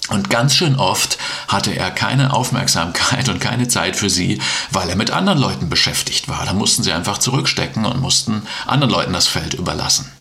Und 0.08 0.28
ganz 0.28 0.54
schön 0.54 0.76
oft 0.76 1.16
hatte 1.48 1.74
er 1.74 1.90
keine 1.90 2.34
Aufmerksamkeit 2.34 3.28
und 3.30 3.40
keine 3.40 3.68
Zeit 3.68 3.96
für 3.96 4.10
sie, 4.10 4.40
weil 4.70 4.90
er 4.90 4.96
mit 4.96 5.10
anderen 5.10 5.38
Leuten 5.38 5.70
beschäftigt 5.70 6.28
war. 6.28 6.44
Da 6.44 6.52
mussten 6.52 6.82
sie 6.82 6.92
einfach 6.92 7.18
zurückstecken 7.18 7.86
und 7.86 8.00
mussten 8.00 8.46
anderen 8.66 8.92
Leuten 8.92 9.14
das 9.14 9.26
Feld 9.26 9.54
überlassen. 9.54 10.12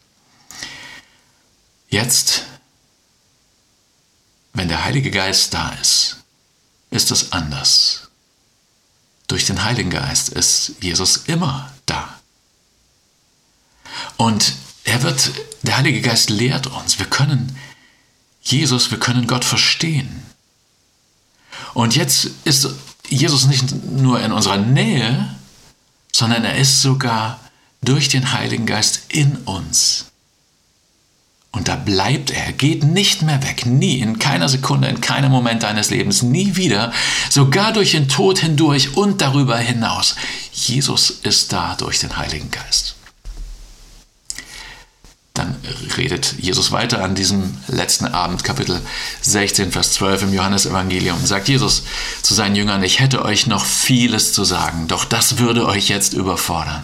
Jetzt, 1.89 2.45
wenn 4.53 4.69
der 4.69 4.85
Heilige 4.85 5.11
Geist 5.11 5.53
da 5.53 5.73
ist, 5.81 6.17
ist 6.89 7.11
es 7.11 7.33
anders. 7.33 8.09
Durch 9.27 9.45
den 9.45 9.63
Heiligen 9.63 9.89
Geist 9.89 10.29
ist 10.29 10.73
Jesus 10.79 11.17
immer 11.25 11.71
da. 11.85 12.07
Und 14.15 14.53
er 14.85 15.03
wird, 15.03 15.31
der 15.63 15.77
Heilige 15.77 16.01
Geist 16.01 16.29
lehrt 16.29 16.67
uns, 16.67 16.99
wir 16.99 17.05
können 17.05 17.57
Jesus, 18.43 18.91
wir 18.91 19.00
können 19.00 19.25
Gott 19.25 19.45
verstehen. 19.45 20.23
Und 21.73 21.95
jetzt 21.95 22.29
ist 22.43 22.69
Jesus 23.07 23.45
nicht 23.45 23.85
nur 23.85 24.21
in 24.21 24.31
unserer 24.31 24.57
Nähe, 24.57 25.33
sondern 26.12 26.43
er 26.43 26.57
ist 26.57 26.81
sogar 26.81 27.39
durch 27.81 28.09
den 28.09 28.33
Heiligen 28.33 28.65
Geist 28.65 29.05
in 29.09 29.38
uns. 29.45 30.05
Und 31.51 31.67
da 31.67 31.75
bleibt 31.75 32.31
er, 32.31 32.51
geht 32.51 32.83
nicht 32.83 33.21
mehr 33.21 33.43
weg, 33.43 33.65
nie, 33.65 34.00
in 34.00 34.17
keiner 34.17 34.50
Sekunde, 34.50 34.88
in 34.88 35.01
keinem 35.01 35.31
Moment 35.31 35.63
deines 35.63 35.91
Lebens, 35.91 36.23
nie 36.23 36.55
wieder, 36.55 36.91
sogar 37.29 37.73
durch 37.73 37.91
den 37.91 38.09
Tod 38.09 38.39
hindurch 38.39 38.97
und 38.97 39.21
darüber 39.21 39.57
hinaus. 39.57 40.15
Jesus 40.51 41.12
ist 41.12 41.53
da 41.53 41.75
durch 41.75 42.00
den 42.00 42.17
Heiligen 42.17 42.50
Geist 42.50 42.95
dann 45.33 45.55
redet 45.97 46.35
Jesus 46.37 46.71
weiter 46.71 47.03
an 47.03 47.15
diesem 47.15 47.57
letzten 47.67 48.05
Abend, 48.05 48.43
Kapitel 48.43 48.79
16, 49.21 49.71
Vers 49.71 49.93
12 49.93 50.23
im 50.23 50.33
Johannesevangelium. 50.33 51.25
Sagt 51.25 51.47
Jesus 51.47 51.85
zu 52.21 52.35
seinen 52.35 52.55
Jüngern, 52.55 52.83
ich 52.83 52.99
hätte 52.99 53.25
euch 53.25 53.47
noch 53.47 53.65
vieles 53.65 54.33
zu 54.33 54.43
sagen, 54.43 54.87
doch 54.87 55.05
das 55.05 55.39
würde 55.39 55.65
euch 55.65 55.89
jetzt 55.89 56.13
überfordern. 56.13 56.83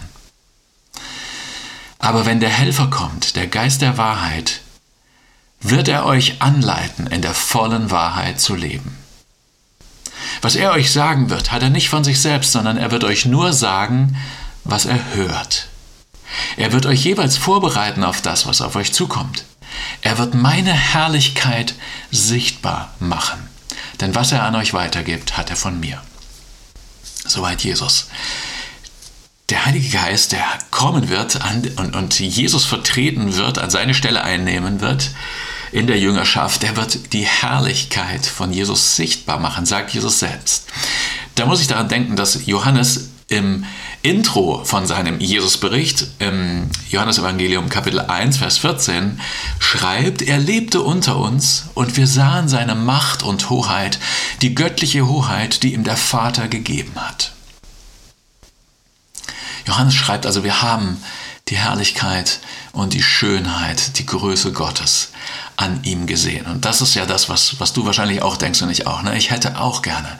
Aber 2.00 2.26
wenn 2.26 2.40
der 2.40 2.48
Helfer 2.48 2.88
kommt, 2.88 3.36
der 3.36 3.46
Geist 3.46 3.82
der 3.82 3.98
Wahrheit, 3.98 4.62
wird 5.60 5.86
er 5.86 6.04
euch 6.04 6.42
anleiten, 6.42 7.06
in 7.06 7.22
der 7.22 7.34
vollen 7.34 7.92
Wahrheit 7.92 8.40
zu 8.40 8.56
leben. 8.56 8.96
Was 10.42 10.56
er 10.56 10.72
euch 10.72 10.90
sagen 10.90 11.30
wird, 11.30 11.52
hat 11.52 11.62
er 11.62 11.70
nicht 11.70 11.88
von 11.88 12.02
sich 12.02 12.20
selbst, 12.20 12.50
sondern 12.50 12.78
er 12.78 12.90
wird 12.90 13.04
euch 13.04 13.26
nur 13.26 13.52
sagen, 13.52 14.16
was 14.64 14.86
er 14.86 15.14
hört. 15.14 15.69
Er 16.56 16.72
wird 16.72 16.86
euch 16.86 17.04
jeweils 17.04 17.36
vorbereiten 17.36 18.04
auf 18.04 18.20
das, 18.22 18.46
was 18.46 18.60
auf 18.60 18.76
euch 18.76 18.92
zukommt. 18.92 19.44
Er 20.02 20.18
wird 20.18 20.34
meine 20.34 20.72
Herrlichkeit 20.72 21.74
sichtbar 22.10 22.94
machen. 22.98 23.48
Denn 24.00 24.14
was 24.14 24.32
er 24.32 24.44
an 24.44 24.56
euch 24.56 24.72
weitergibt, 24.72 25.36
hat 25.36 25.50
er 25.50 25.56
von 25.56 25.78
mir. 25.78 26.00
Soweit 27.26 27.62
Jesus. 27.62 28.08
Der 29.50 29.66
Heilige 29.66 29.88
Geist, 29.88 30.32
der 30.32 30.44
kommen 30.70 31.08
wird 31.08 31.42
an, 31.42 31.68
und, 31.76 31.96
und 31.96 32.18
Jesus 32.18 32.64
vertreten 32.64 33.36
wird, 33.36 33.58
an 33.58 33.70
seine 33.70 33.94
Stelle 33.94 34.22
einnehmen 34.22 34.80
wird 34.80 35.10
in 35.72 35.86
der 35.86 35.98
Jüngerschaft, 35.98 36.62
der 36.62 36.76
wird 36.76 37.12
die 37.12 37.26
Herrlichkeit 37.26 38.26
von 38.26 38.52
Jesus 38.52 38.96
sichtbar 38.96 39.38
machen, 39.38 39.66
sagt 39.66 39.92
Jesus 39.92 40.18
selbst. 40.18 40.66
Da 41.34 41.46
muss 41.46 41.60
ich 41.60 41.68
daran 41.68 41.88
denken, 41.88 42.16
dass 42.16 42.46
Johannes 42.46 43.10
im 43.28 43.64
Intro 44.02 44.64
von 44.64 44.86
seinem 44.86 45.20
Jesusbericht 45.20 46.06
im 46.20 46.70
Johannesevangelium 46.88 47.68
Kapitel 47.68 48.00
1, 48.00 48.38
Vers 48.38 48.56
14 48.56 49.20
schreibt, 49.58 50.22
er 50.22 50.38
lebte 50.38 50.80
unter 50.80 51.16
uns 51.18 51.66
und 51.74 51.98
wir 51.98 52.06
sahen 52.06 52.48
seine 52.48 52.74
Macht 52.74 53.22
und 53.22 53.50
Hoheit, 53.50 53.98
die 54.40 54.54
göttliche 54.54 55.06
Hoheit, 55.06 55.62
die 55.62 55.74
ihm 55.74 55.84
der 55.84 55.98
Vater 55.98 56.48
gegeben 56.48 56.92
hat. 56.96 57.32
Johannes 59.66 59.94
schreibt 59.94 60.24
also, 60.24 60.44
wir 60.44 60.62
haben 60.62 61.02
die 61.48 61.56
Herrlichkeit 61.56 62.40
und 62.72 62.94
die 62.94 63.02
Schönheit, 63.02 63.98
die 63.98 64.06
Größe 64.06 64.52
Gottes 64.52 65.10
an 65.56 65.84
ihm 65.84 66.06
gesehen. 66.06 66.46
Und 66.46 66.64
das 66.64 66.80
ist 66.80 66.94
ja 66.94 67.04
das, 67.04 67.28
was, 67.28 67.60
was 67.60 67.74
du 67.74 67.84
wahrscheinlich 67.84 68.22
auch 68.22 68.38
denkst 68.38 68.62
und 68.62 68.70
ich 68.70 68.86
auch. 68.86 69.02
Ne? 69.02 69.18
Ich 69.18 69.30
hätte 69.30 69.60
auch 69.60 69.82
gerne 69.82 70.18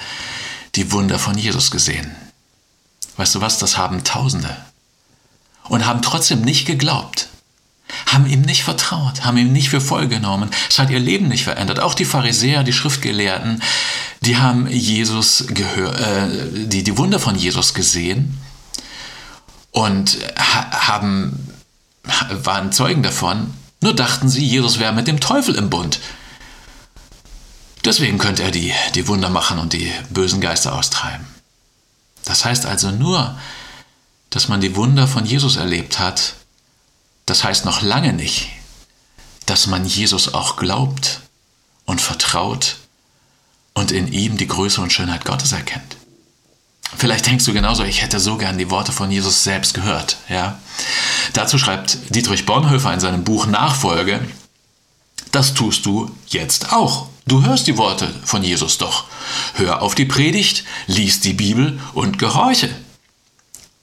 die 0.74 0.92
Wunder 0.92 1.18
von 1.18 1.38
Jesus 1.38 1.70
gesehen. 1.70 2.14
Weißt 3.20 3.34
du 3.34 3.42
was, 3.42 3.58
das 3.58 3.76
haben 3.76 4.02
Tausende. 4.02 4.56
Und 5.68 5.84
haben 5.84 6.00
trotzdem 6.00 6.40
nicht 6.40 6.64
geglaubt. 6.64 7.28
Haben 8.06 8.24
ihm 8.24 8.40
nicht 8.40 8.64
vertraut, 8.64 9.24
haben 9.24 9.36
ihm 9.36 9.52
nicht 9.52 9.68
für 9.68 9.82
voll 9.82 10.08
genommen. 10.08 10.48
Es 10.70 10.78
hat 10.78 10.88
ihr 10.88 10.98
Leben 10.98 11.28
nicht 11.28 11.44
verändert. 11.44 11.80
Auch 11.80 11.92
die 11.92 12.06
Pharisäer, 12.06 12.64
die 12.64 12.72
Schriftgelehrten, 12.72 13.62
die 14.22 14.38
haben 14.38 14.66
Jesus 14.68 15.44
gehört, 15.48 16.00
äh, 16.00 16.66
die, 16.66 16.82
die 16.82 16.96
Wunder 16.96 17.18
von 17.18 17.36
Jesus 17.36 17.74
gesehen 17.74 18.38
und 19.70 20.16
haben, 20.38 21.52
waren 22.30 22.72
Zeugen 22.72 23.02
davon, 23.02 23.52
nur 23.82 23.94
dachten 23.94 24.30
sie, 24.30 24.46
Jesus 24.46 24.78
wäre 24.78 24.94
mit 24.94 25.08
dem 25.08 25.20
Teufel 25.20 25.56
im 25.56 25.68
Bund. 25.68 26.00
Deswegen 27.84 28.16
könnte 28.16 28.44
er 28.44 28.50
die, 28.50 28.72
die 28.94 29.06
Wunder 29.08 29.28
machen 29.28 29.58
und 29.58 29.74
die 29.74 29.92
bösen 30.08 30.40
Geister 30.40 30.74
austreiben. 30.74 31.26
Das 32.24 32.44
heißt 32.44 32.66
also 32.66 32.90
nur, 32.90 33.38
dass 34.30 34.48
man 34.48 34.60
die 34.60 34.76
Wunder 34.76 35.08
von 35.08 35.26
Jesus 35.26 35.56
erlebt 35.56 35.98
hat, 35.98 36.34
das 37.26 37.44
heißt 37.44 37.64
noch 37.64 37.82
lange 37.82 38.12
nicht, 38.12 38.48
dass 39.46 39.66
man 39.66 39.84
Jesus 39.84 40.34
auch 40.34 40.56
glaubt 40.56 41.20
und 41.84 42.00
vertraut 42.00 42.76
und 43.74 43.92
in 43.92 44.12
ihm 44.12 44.36
die 44.36 44.46
Größe 44.46 44.80
und 44.80 44.92
Schönheit 44.92 45.24
Gottes 45.24 45.52
erkennt. 45.52 45.96
Vielleicht 46.96 47.26
denkst 47.26 47.44
du 47.44 47.52
genauso, 47.52 47.84
ich 47.84 48.02
hätte 48.02 48.18
so 48.18 48.36
gern 48.36 48.58
die 48.58 48.70
Worte 48.70 48.92
von 48.92 49.10
Jesus 49.10 49.44
selbst 49.44 49.74
gehört. 49.74 50.16
Ja? 50.28 50.58
Dazu 51.32 51.56
schreibt 51.58 52.14
Dietrich 52.14 52.46
Bonhoeffer 52.46 52.92
in 52.92 53.00
seinem 53.00 53.24
Buch 53.24 53.46
Nachfolge, 53.46 54.20
das 55.32 55.54
tust 55.54 55.86
du 55.86 56.10
jetzt 56.28 56.72
auch. 56.72 57.06
Du 57.26 57.44
hörst 57.44 57.68
die 57.68 57.78
Worte 57.78 58.12
von 58.24 58.42
Jesus 58.42 58.78
doch. 58.78 59.04
Hör 59.54 59.82
auf 59.82 59.94
die 59.94 60.04
Predigt, 60.04 60.64
lies 60.86 61.20
die 61.20 61.34
Bibel 61.34 61.80
und 61.94 62.18
gehorche. 62.18 62.70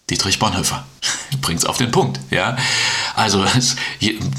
Dietrich 0.10 0.40
Bonhoeffer 0.40 0.86
bringt's 1.42 1.66
auf 1.66 1.78
den 1.78 1.92
Punkt, 1.92 2.20
ja. 2.30 2.56
Also 3.16 3.44
es, 3.44 3.76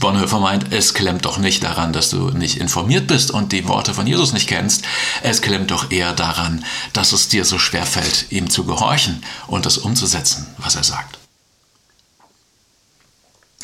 Bonhoeffer 0.00 0.40
meint, 0.40 0.72
es 0.72 0.94
klemmt 0.94 1.24
doch 1.24 1.36
nicht 1.36 1.62
daran, 1.62 1.92
dass 1.92 2.08
du 2.10 2.30
nicht 2.30 2.56
informiert 2.56 3.06
bist 3.06 3.30
und 3.30 3.52
die 3.52 3.68
Worte 3.68 3.92
von 3.92 4.06
Jesus 4.06 4.32
nicht 4.32 4.48
kennst. 4.48 4.84
Es 5.22 5.42
klemmt 5.42 5.70
doch 5.70 5.90
eher 5.90 6.14
daran, 6.14 6.64
dass 6.94 7.12
es 7.12 7.28
dir 7.28 7.44
so 7.44 7.58
schwer 7.58 7.84
fällt, 7.84 8.30
ihm 8.30 8.48
zu 8.48 8.64
gehorchen 8.64 9.22
und 9.46 9.66
das 9.66 9.76
umzusetzen, 9.78 10.46
was 10.56 10.76
er 10.76 10.84
sagt. 10.84 11.18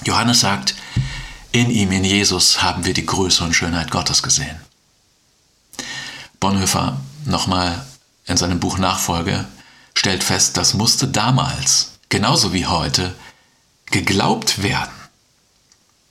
Johannes 0.05 0.41
sagt, 0.41 0.75
in 1.53 1.71
ihm, 1.71 1.93
in 1.93 2.05
Jesus, 2.05 2.63
haben 2.63 2.85
wir 2.85 2.93
die 2.93 3.07
Größe 3.07 3.45
und 3.45 3.55
Schönheit 3.55 3.91
Gottes 3.91 4.23
gesehen. 4.23 4.61
Bonhoeffer 6.41 7.01
nochmal 7.27 7.85
in 8.27 8.37
seinem 8.37 8.61
Buch 8.61 8.79
Nachfolge 8.79 9.45
stellt 9.95 10.25
fest, 10.25 10.57
das 10.57 10.75
musste 10.75 11.09
damals, 11.09 11.99
genauso 12.09 12.53
wie 12.53 12.67
heute, 12.67 13.15
geglaubt 13.87 14.63
werden. 14.63 14.91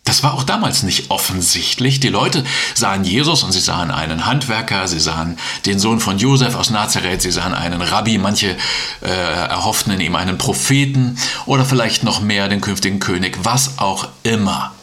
Das 0.06 0.22
war 0.22 0.34
auch 0.34 0.44
damals 0.44 0.84
nicht 0.84 1.12
offensichtlich. 1.12 2.02
Die 2.02 2.10
Leute 2.10 2.44
sahen 2.76 3.06
Jesus 3.06 3.44
und 3.44 3.54
sie 3.54 3.62
sahen 3.62 3.90
einen 3.90 4.26
Handwerker, 4.26 4.88
sie 4.90 5.00
sahen 5.00 5.38
den 5.66 5.80
Sohn 5.80 6.02
von 6.02 6.18
Josef 6.18 6.56
aus 6.56 6.72
Nazareth, 6.72 7.22
sie 7.22 7.32
sahen 7.32 7.54
einen 7.54 7.82
Rabbi, 7.82 8.18
manche 8.18 8.58
äh, 9.02 9.08
erhofften 9.08 9.94
in 9.94 10.02
ihm 10.02 10.16
einen 10.16 10.38
Propheten 10.38 11.18
oder 11.46 11.64
vielleicht 11.64 12.04
noch 12.04 12.20
mehr 12.20 12.50
den 12.50 12.60
künftigen 12.60 13.00
König, 13.00 13.38
was 13.44 13.78
auch 13.80 14.10
immer. 14.24 14.74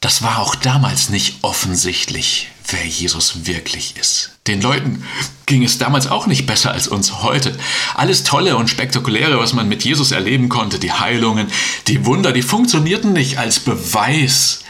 Das 0.00 0.22
war 0.22 0.38
auch 0.38 0.54
damals 0.54 1.08
nicht 1.08 1.38
offensichtlich, 1.42 2.50
wer 2.68 2.86
Jesus 2.86 3.46
wirklich 3.46 3.96
ist. 3.96 4.32
Den 4.46 4.60
Leuten 4.60 5.04
ging 5.46 5.64
es 5.64 5.78
damals 5.78 6.06
auch 6.06 6.26
nicht 6.26 6.46
besser 6.46 6.72
als 6.72 6.88
uns 6.88 7.22
heute. 7.22 7.56
Alles 7.94 8.24
Tolle 8.24 8.56
und 8.56 8.68
Spektakuläre, 8.68 9.38
was 9.38 9.52
man 9.52 9.68
mit 9.68 9.84
Jesus 9.84 10.12
erleben 10.12 10.48
konnte, 10.48 10.78
die 10.78 10.92
Heilungen, 10.92 11.48
die 11.88 12.04
Wunder, 12.06 12.32
die 12.32 12.42
funktionierten 12.42 13.12
nicht 13.12 13.38
als 13.38 13.60
Beweis 13.60 14.64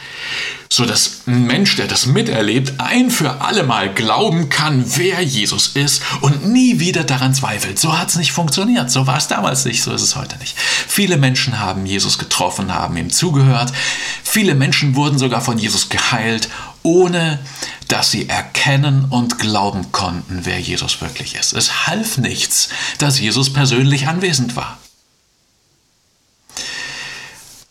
so 0.69 0.85
dass 0.85 1.21
ein 1.27 1.45
Mensch, 1.45 1.75
der 1.75 1.87
das 1.87 2.05
miterlebt, 2.05 2.79
ein 2.79 3.11
für 3.11 3.41
alle 3.41 3.63
Mal 3.63 3.93
glauben 3.93 4.49
kann, 4.49 4.83
wer 4.95 5.21
Jesus 5.21 5.69
ist 5.69 6.01
und 6.21 6.47
nie 6.47 6.79
wieder 6.79 7.03
daran 7.03 7.33
zweifelt. 7.33 7.79
So 7.79 7.97
hat 7.97 8.09
es 8.09 8.15
nicht 8.15 8.31
funktioniert. 8.31 8.91
So 8.91 9.07
war 9.07 9.17
es 9.17 9.27
damals 9.27 9.65
nicht, 9.65 9.83
so 9.83 9.93
ist 9.93 10.01
es 10.01 10.15
heute 10.15 10.37
nicht. 10.39 10.57
Viele 10.57 11.17
Menschen 11.17 11.59
haben 11.59 11.85
Jesus 11.85 12.17
getroffen, 12.17 12.73
haben 12.73 12.97
ihm 12.97 13.09
zugehört. 13.09 13.71
Viele 14.23 14.55
Menschen 14.55 14.95
wurden 14.95 15.17
sogar 15.17 15.41
von 15.41 15.57
Jesus 15.57 15.89
geheilt, 15.89 16.49
ohne 16.83 17.39
dass 17.87 18.11
sie 18.11 18.27
erkennen 18.27 19.05
und 19.05 19.39
glauben 19.39 19.91
konnten, 19.91 20.41
wer 20.43 20.59
Jesus 20.59 21.01
wirklich 21.01 21.35
ist. 21.35 21.53
Es 21.53 21.87
half 21.87 22.17
nichts, 22.17 22.69
dass 22.97 23.19
Jesus 23.19 23.53
persönlich 23.53 24.07
anwesend 24.07 24.55
war. 24.55 24.77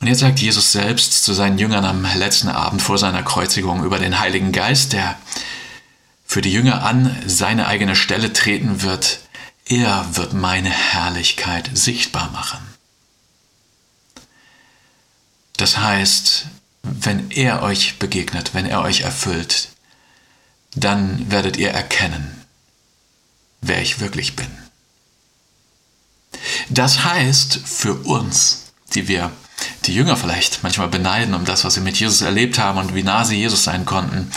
Und 0.00 0.08
jetzt 0.08 0.20
sagt 0.20 0.38
Jesus 0.38 0.72
selbst 0.72 1.24
zu 1.24 1.32
seinen 1.32 1.58
Jüngern 1.58 1.84
am 1.84 2.06
letzten 2.16 2.48
Abend 2.48 2.82
vor 2.82 2.98
seiner 2.98 3.22
Kreuzigung 3.22 3.84
über 3.84 3.98
den 3.98 4.20
Heiligen 4.20 4.52
Geist, 4.52 4.92
der 4.92 5.16
für 6.26 6.42
die 6.42 6.52
Jünger 6.52 6.82
an 6.84 7.16
seine 7.26 7.66
eigene 7.66 7.96
Stelle 7.96 8.32
treten 8.32 8.82
wird. 8.82 9.20
Er 9.66 10.04
wird 10.12 10.34
meine 10.34 10.68
Herrlichkeit 10.68 11.70
sichtbar 11.72 12.30
machen. 12.32 12.58
Das 15.56 15.78
heißt, 15.78 16.46
wenn 16.82 17.30
er 17.30 17.62
euch 17.62 17.98
begegnet, 17.98 18.52
wenn 18.52 18.66
er 18.66 18.82
euch 18.82 19.02
erfüllt, 19.02 19.70
dann 20.74 21.30
werdet 21.30 21.56
ihr 21.56 21.70
erkennen, 21.70 22.44
wer 23.60 23.80
ich 23.80 24.00
wirklich 24.00 24.36
bin. 24.36 24.48
Das 26.68 27.04
heißt 27.04 27.60
für 27.64 27.94
uns, 27.94 28.72
die 28.94 29.08
wir 29.08 29.30
die 29.84 29.94
Jünger 29.94 30.16
vielleicht 30.16 30.62
manchmal 30.62 30.88
beneiden 30.88 31.34
um 31.34 31.44
das, 31.44 31.64
was 31.64 31.74
sie 31.74 31.80
mit 31.80 31.98
Jesus 31.98 32.22
erlebt 32.22 32.58
haben 32.58 32.78
und 32.78 32.94
wie 32.94 33.02
nah 33.02 33.24
sie 33.24 33.36
Jesus 33.36 33.64
sein 33.64 33.84
konnten. 33.84 34.30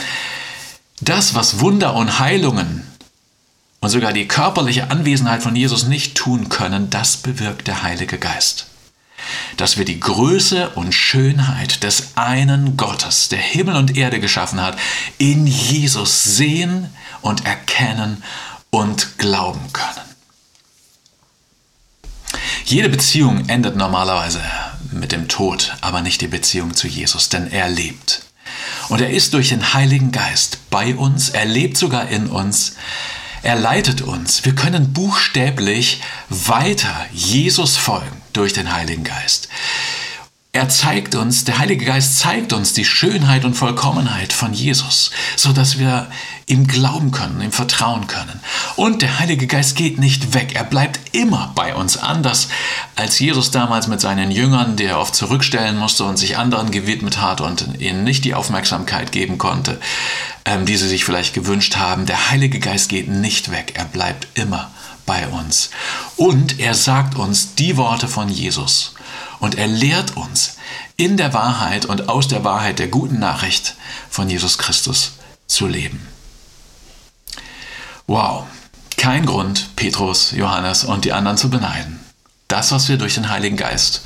Das, 1.02 1.36
was 1.36 1.60
Wunder 1.60 1.96
und 1.96 2.20
Heilungen 2.20 2.84
und 3.80 3.90
sogar 3.90 4.14
die 4.14 4.28
körperliche 4.28 4.90
Anwesenheit 4.90 5.44
von 5.44 5.56
Jesus 5.56 5.86
nicht 5.86 6.16
tun 6.16 6.50
können, 6.50 6.90
das 6.90 7.18
bewirkt 7.18 7.68
der 7.68 7.84
Heilige 7.84 8.18
Geist. 8.18 8.68
Dass 9.58 9.78
wir 9.78 9.86
die 9.86 10.00
Größe 10.00 10.70
und 10.72 10.94
Schönheit 10.94 11.84
des 11.84 12.16
einen 12.16 12.78
Gottes, 12.78 13.30
der 13.30 13.40
Himmel 13.40 13.76
und 13.76 13.98
Erde 13.98 14.20
geschaffen 14.20 14.62
hat, 14.62 14.78
in 15.18 15.48
Jesus 15.48 16.24
sehen 16.24 16.90
und 17.22 17.46
erkennen 17.46 18.24
und 18.70 19.18
glauben 19.18 19.74
können. 19.74 20.08
Jede 22.66 22.90
Beziehung 22.90 23.48
endet 23.48 23.76
normalerweise 23.76 24.42
mit 24.92 25.12
dem 25.12 25.28
Tod, 25.28 25.74
aber 25.82 26.02
nicht 26.02 26.22
die 26.22 26.28
Beziehung 26.28 26.76
zu 26.76 26.88
Jesus, 26.88 27.30
denn 27.30 27.50
er 27.52 27.70
lebt. 27.70 28.22
Und 28.90 29.02
er 29.02 29.10
ist 29.10 29.34
durch 29.34 29.50
den 29.50 29.74
Heiligen 29.74 30.12
Geist 30.12 30.70
bei 30.70 30.96
uns, 30.96 31.30
er 31.30 31.46
lebt 31.46 31.78
sogar 31.78 32.10
in 32.10 32.28
uns, 32.28 32.76
er 33.42 33.56
leitet 33.56 34.02
uns. 34.02 34.44
Wir 34.46 34.56
können 34.56 34.94
buchstäblich 34.94 36.02
weiter 36.30 37.06
Jesus 37.14 37.78
folgen 37.78 38.22
durch 38.38 38.54
den 38.54 38.72
Heiligen 38.72 39.04
Geist. 39.04 39.50
Er 40.54 40.70
zeigt 40.70 41.14
uns, 41.14 41.44
der 41.44 41.60
Heilige 41.60 41.86
Geist 41.86 42.18
zeigt 42.18 42.52
uns 42.52 42.74
die 42.74 42.86
Schönheit 42.86 43.46
und 43.46 43.54
Vollkommenheit 43.54 44.34
von 44.34 44.54
Jesus, 44.54 45.12
so 45.36 45.54
dass 45.54 45.78
wir 45.78 46.08
ihm 46.48 46.66
glauben 46.66 47.12
können, 47.12 47.42
ihm 47.42 47.52
vertrauen 47.52 48.08
können. 48.08 48.40
Und 48.76 49.04
der 49.04 49.20
Heilige 49.20 49.46
Geist 49.46 49.76
geht 49.76 50.00
nicht 50.00 50.34
weg, 50.34 50.56
er 50.56 50.64
bleibt 50.64 51.00
immer 51.12 51.52
bei 51.54 51.76
uns, 51.76 51.98
anders 51.98 52.48
als 52.96 53.20
Jesus 53.20 53.52
damals 53.52 53.88
mit 53.88 54.02
seinen 54.02 54.32
Jüngern, 54.32 54.78
der 54.78 55.00
oft 55.00 55.14
zurückstellen 55.14 55.78
musste 55.78 56.06
und 56.06 56.18
sich 56.18 56.38
anderen 56.38 56.72
gewidmet 56.72 57.22
hat 57.22 57.40
und 57.40 57.80
ihnen 57.80 58.04
nicht 58.04 58.26
die 58.26 58.34
Aufmerksamkeit 58.34 59.12
geben 59.12 59.38
konnte, 59.38 59.80
ähm, 60.46 60.66
die 60.66 60.78
sie 60.78 60.88
sich 60.88 61.06
vielleicht 61.06 61.36
gewünscht 61.36 61.76
haben. 61.76 62.08
Der 62.08 62.32
Heilige 62.32 62.60
Geist 62.60 62.90
geht 62.90 63.10
nicht 63.10 63.52
weg, 63.52 63.74
er 63.76 63.86
bleibt 63.86 64.28
immer 64.34 64.58
bei 64.62 64.87
uns. 65.28 65.72
Und 66.16 66.60
er 66.60 66.76
sagt 66.76 67.16
uns 67.16 67.56
die 67.56 67.78
Worte 67.78 68.08
von 68.08 68.30
Jesus 68.30 68.94
und 69.40 69.56
er 69.56 69.68
lehrt 69.68 70.16
uns 70.18 70.58
in 70.98 71.18
der 71.18 71.34
Wahrheit 71.34 71.86
und 71.86 72.10
aus 72.10 72.28
der 72.28 72.44
Wahrheit 72.44 72.80
der 72.80 72.88
guten 72.88 73.20
Nachricht 73.20 73.76
von 74.10 74.30
Jesus 74.30 74.58
Christus 74.58 75.14
zu 75.48 75.68
leben. 75.68 76.08
Wow, 78.08 78.46
kein 78.98 79.26
Grund, 79.26 79.76
Petrus, 79.76 80.32
Johannes 80.32 80.84
und 80.84 81.06
die 81.06 81.14
anderen 81.14 81.38
zu 81.38 81.50
beneiden. 81.50 82.00
Das, 82.48 82.72
was 82.72 82.88
wir 82.88 82.98
durch 82.98 83.16
den 83.16 83.30
Heiligen 83.30 83.58
Geist 83.58 84.02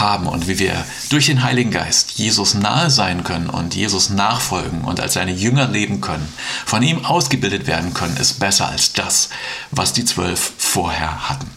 haben 0.00 0.26
und 0.26 0.48
wie 0.48 0.58
wir 0.58 0.84
durch 1.08 1.26
den 1.26 1.42
Heiligen 1.42 1.70
Geist 1.70 2.12
Jesus 2.12 2.54
nahe 2.54 2.90
sein 2.90 3.24
können 3.24 3.48
und 3.48 3.74
Jesus 3.74 4.10
nachfolgen 4.10 4.82
und 4.82 5.00
als 5.00 5.14
seine 5.14 5.32
Jünger 5.32 5.68
leben 5.68 6.00
können, 6.00 6.32
von 6.66 6.82
ihm 6.82 7.04
ausgebildet 7.04 7.66
werden 7.66 7.94
können, 7.94 8.16
ist 8.16 8.40
besser 8.40 8.68
als 8.68 8.92
das, 8.92 9.30
was 9.70 9.92
die 9.92 10.04
Zwölf 10.04 10.52
vorher 10.58 11.28
hatten. 11.28 11.50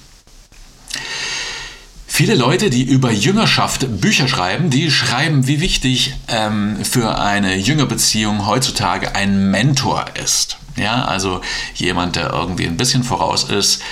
Viele 2.17 2.33
Leute, 2.33 2.71
die 2.71 2.81
über 2.81 3.11
Jüngerschaft 3.11 4.01
Bücher 4.01 4.27
schreiben, 4.27 4.71
die 4.71 4.89
schreiben, 4.89 5.45
wie 5.45 5.61
wichtig 5.61 6.15
ähm, 6.27 6.83
für 6.83 7.19
eine 7.19 7.55
Jüngerbeziehung 7.57 8.47
heutzutage 8.47 9.13
ein 9.13 9.51
Mentor 9.51 10.05
ist. 10.23 10.57
Ja, 10.77 11.05
also 11.05 11.41
jemand, 11.75 12.15
der 12.15 12.31
irgendwie 12.31 12.65
ein 12.65 12.75
bisschen 12.75 13.03
voraus 13.03 13.43
ist, 13.43 13.83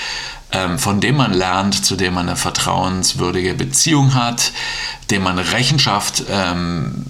von 0.78 1.02
dem 1.02 1.18
man 1.18 1.34
lernt, 1.34 1.86
zu 1.86 1.96
dem 1.96 2.14
man 2.14 2.28
eine 2.28 2.38
vertrauenswürdige 2.38 3.56
Beziehung 3.56 4.14
hat, 4.14 4.52
dem 5.10 5.24
man 5.24 5.38
Rechenschaft 5.38 6.24
ähm, 6.30 7.04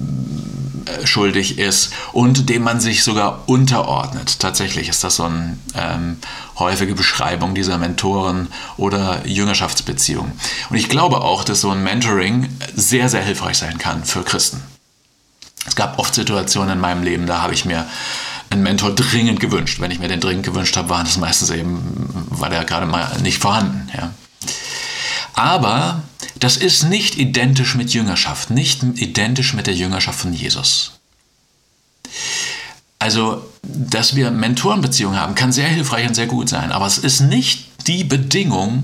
äh, 0.86 1.08
schuldig 1.08 1.58
ist 1.58 1.91
und 2.12 2.50
dem 2.50 2.63
man 2.63 2.80
sich 2.80 3.04
sogar 3.04 3.43
unterordnet. 3.48 4.39
Tatsächlich 4.39 4.89
ist 4.89 5.04
das 5.04 5.15
so 5.15 5.24
eine 5.24 5.58
ähm, 5.76 6.17
häufige 6.60 6.95
Beschreibung 6.95 7.56
dieser 7.56 7.78
Mentoren 7.78 8.48
oder 8.78 9.26
Jüngerschaftsbeziehungen. 9.26 10.34
Und 10.69 10.76
ich 10.76 10.89
glaube 10.89 11.21
auch, 11.21 11.43
dass 11.43 11.62
so 11.62 11.71
ein 11.71 11.84
Mentoring 11.84 12.50
sehr, 12.76 13.10
sehr 13.10 13.21
hilfreich 13.21 13.58
sein 13.58 13.78
kann 13.78 14.04
für 14.06 14.24
Christen. 14.24 14.62
Es 15.65 15.76
gab 15.76 15.98
oft 15.98 16.13
Situationen 16.13 16.74
in 16.74 16.80
meinem 16.80 17.04
Leben, 17.04 17.26
da 17.26 17.41
habe 17.41 17.54
ich 17.54 17.65
mir 17.65 17.88
einen 18.55 18.63
Mentor 18.63 18.93
dringend 18.95 19.39
gewünscht. 19.39 19.79
Wenn 19.79 19.91
ich 19.91 19.99
mir 19.99 20.07
den 20.07 20.19
dringend 20.19 20.45
gewünscht 20.45 20.75
habe, 20.77 20.89
war 20.89 21.03
das 21.03 21.17
meistens 21.17 21.49
eben, 21.51 21.79
war 22.29 22.49
der 22.49 22.63
gerade 22.65 22.85
mal 22.85 23.19
nicht 23.21 23.37
vorhanden. 23.37 23.89
Ja. 23.95 24.11
Aber 25.33 26.03
das 26.39 26.57
ist 26.57 26.83
nicht 26.83 27.17
identisch 27.17 27.75
mit 27.75 27.93
Jüngerschaft, 27.93 28.49
nicht 28.49 28.83
identisch 28.83 29.53
mit 29.53 29.67
der 29.67 29.75
Jüngerschaft 29.75 30.19
von 30.19 30.33
Jesus. 30.33 30.93
Also, 32.99 33.45
dass 33.61 34.15
wir 34.15 34.31
Mentorenbeziehungen 34.31 35.19
haben, 35.19 35.35
kann 35.35 35.51
sehr 35.51 35.67
hilfreich 35.67 36.07
und 36.07 36.15
sehr 36.15 36.27
gut 36.27 36.49
sein, 36.49 36.71
aber 36.71 36.87
es 36.87 36.97
ist 36.97 37.19
nicht 37.19 37.87
die 37.87 38.03
Bedingung 38.03 38.83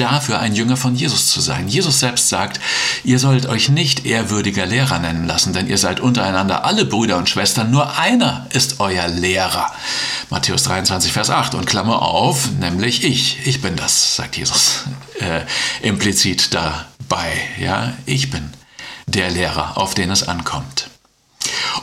dafür, 0.00 0.40
ein 0.40 0.54
Jünger 0.54 0.76
von 0.76 0.94
Jesus 0.94 1.28
zu 1.28 1.40
sein. 1.40 1.68
Jesus 1.68 2.00
selbst 2.00 2.28
sagt, 2.28 2.60
ihr 3.04 3.18
sollt 3.18 3.46
euch 3.46 3.68
nicht 3.68 4.06
ehrwürdiger 4.06 4.66
Lehrer 4.66 4.98
nennen 4.98 5.26
lassen, 5.26 5.52
denn 5.52 5.68
ihr 5.68 5.78
seid 5.78 6.00
untereinander 6.00 6.64
alle 6.64 6.84
Brüder 6.84 7.18
und 7.18 7.28
Schwestern, 7.28 7.70
nur 7.70 7.98
einer 7.98 8.46
ist 8.52 8.80
euer 8.80 9.08
Lehrer. 9.08 9.72
Matthäus 10.30 10.62
23, 10.64 11.12
Vers 11.12 11.30
8 11.30 11.54
und 11.54 11.66
Klammer 11.66 12.02
auf, 12.02 12.50
nämlich 12.58 13.04
ich. 13.04 13.38
Ich 13.46 13.60
bin 13.60 13.76
das, 13.76 14.16
sagt 14.16 14.36
Jesus 14.36 14.84
äh, 15.20 15.42
implizit 15.86 16.54
dabei. 16.54 17.32
Ja, 17.58 17.92
ich 18.06 18.30
bin 18.30 18.50
der 19.06 19.30
Lehrer, 19.30 19.76
auf 19.76 19.94
den 19.94 20.10
es 20.10 20.26
ankommt. 20.26 20.90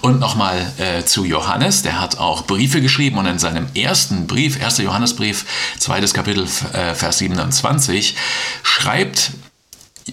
Und 0.01 0.19
nochmal 0.19 0.73
äh, 0.77 1.03
zu 1.03 1.25
Johannes, 1.25 1.81
der 1.81 1.99
hat 1.99 2.17
auch 2.17 2.45
Briefe 2.45 2.81
geschrieben 2.81 3.17
und 3.17 3.25
in 3.25 3.39
seinem 3.39 3.67
ersten 3.75 4.27
Brief, 4.27 4.61
1. 4.63 4.79
Johannesbrief, 4.79 5.45
zweites 5.79 6.13
Kapitel, 6.13 6.47
äh, 6.73 6.93
Vers 6.93 7.19
27, 7.19 8.15
schreibt 8.63 9.31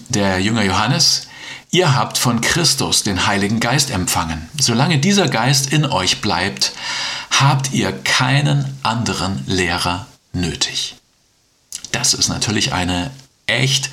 der 0.09 0.39
Jünger 0.39 0.63
Johannes, 0.63 1.27
Ihr 1.71 1.93
habt 1.93 2.17
von 2.17 2.39
Christus 2.39 3.03
den 3.03 3.27
Heiligen 3.27 3.59
Geist 3.59 3.91
empfangen. 3.91 4.49
Solange 4.57 4.97
dieser 4.97 5.27
Geist 5.27 5.73
in 5.73 5.85
euch 5.85 6.21
bleibt, 6.21 6.71
habt 7.31 7.73
ihr 7.73 7.91
keinen 7.91 8.77
anderen 8.81 9.43
Lehrer 9.45 10.07
nötig. 10.31 10.95
Das 11.91 12.13
ist 12.13 12.29
natürlich 12.29 12.71
eine 12.71 13.11
echt 13.47 13.91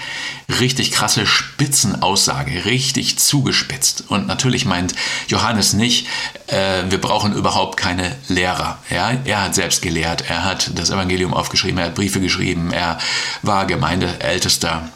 richtig 0.60 0.92
krasse 0.92 1.26
Spitzenaussage, 1.26 2.64
richtig 2.64 3.18
zugespitzt. 3.18 4.04
Und 4.08 4.26
natürlich 4.26 4.64
meint 4.64 4.94
Johannes 5.28 5.74
nicht, 5.74 6.06
äh, 6.46 6.84
wir 6.88 7.00
brauchen 7.00 7.34
überhaupt 7.34 7.76
keine 7.76 8.16
Lehrer. 8.28 8.78
Ja? 8.90 9.12
Er 9.24 9.42
hat 9.42 9.54
selbst 9.54 9.82
gelehrt, 9.82 10.24
er 10.28 10.44
hat 10.44 10.70
das 10.78 10.90
Evangelium 10.90 11.34
aufgeschrieben, 11.34 11.78
er 11.78 11.86
hat 11.86 11.94
Briefe 11.94 12.20
geschrieben, 12.20 12.72
er 12.72 12.98
war 13.42 13.66
Gemeindeältester 13.66 14.88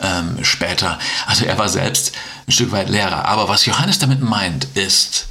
ähm, 0.00 0.44
später. 0.44 0.98
Also 1.26 1.46
er 1.46 1.58
war 1.58 1.68
selbst 1.68 2.12
ein 2.46 2.52
Stück 2.52 2.70
weit 2.72 2.90
Lehrer. 2.90 3.24
Aber 3.24 3.48
was 3.48 3.64
Johannes 3.64 3.98
damit 3.98 4.20
meint, 4.20 4.64
ist, 4.74 5.26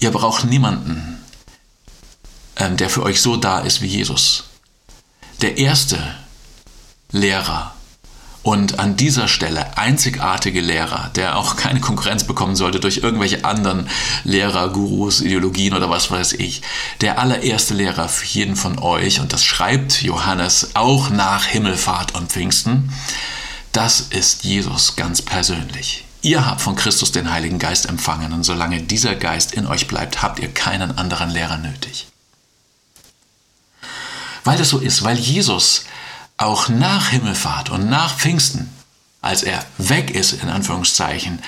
ihr 0.00 0.10
braucht 0.10 0.44
niemanden, 0.44 1.22
ähm, 2.56 2.78
der 2.78 2.88
für 2.88 3.02
euch 3.02 3.20
so 3.20 3.36
da 3.36 3.60
ist 3.60 3.82
wie 3.82 3.86
Jesus. 3.86 4.44
Der 5.42 5.58
erste 5.58 5.98
Lehrer 7.12 7.74
und 8.42 8.80
an 8.80 8.96
dieser 8.96 9.28
Stelle 9.28 9.78
einzigartige 9.78 10.60
Lehrer, 10.60 11.10
der 11.14 11.36
auch 11.36 11.56
keine 11.56 11.80
Konkurrenz 11.80 12.24
bekommen 12.24 12.56
sollte 12.56 12.80
durch 12.80 12.98
irgendwelche 12.98 13.44
anderen 13.44 13.88
Lehrer, 14.24 14.70
Gurus, 14.70 15.20
Ideologien 15.20 15.74
oder 15.74 15.90
was 15.90 16.10
weiß 16.10 16.32
ich. 16.34 16.62
Der 17.00 17.18
allererste 17.20 17.74
Lehrer 17.74 18.08
für 18.08 18.26
jeden 18.26 18.56
von 18.56 18.78
euch, 18.78 19.20
und 19.20 19.32
das 19.32 19.44
schreibt 19.44 20.02
Johannes 20.02 20.70
auch 20.74 21.10
nach 21.10 21.44
Himmelfahrt 21.44 22.14
und 22.14 22.32
Pfingsten, 22.32 22.92
das 23.70 24.00
ist 24.00 24.44
Jesus 24.44 24.96
ganz 24.96 25.22
persönlich. 25.22 26.04
Ihr 26.20 26.44
habt 26.46 26.60
von 26.60 26.76
Christus 26.76 27.12
den 27.12 27.30
Heiligen 27.30 27.58
Geist 27.58 27.86
empfangen 27.86 28.32
und 28.32 28.44
solange 28.44 28.82
dieser 28.82 29.14
Geist 29.14 29.52
in 29.52 29.66
euch 29.66 29.86
bleibt, 29.88 30.22
habt 30.22 30.40
ihr 30.40 30.52
keinen 30.52 30.98
anderen 30.98 31.30
Lehrer 31.30 31.58
nötig. 31.58 32.06
Weil 34.44 34.58
das 34.58 34.68
so 34.68 34.78
ist, 34.78 35.04
weil 35.04 35.18
Jesus 35.18 35.84
auch 36.36 36.68
nach 36.68 37.08
Himmelfahrt 37.08 37.70
und 37.70 37.88
nach 37.88 38.16
Pfingsten, 38.16 38.70
als 39.20 39.44
er 39.44 39.64
weg 39.78 40.10
ist, 40.10 40.32
in 40.32 40.48
Anführungszeichen, 40.48 41.38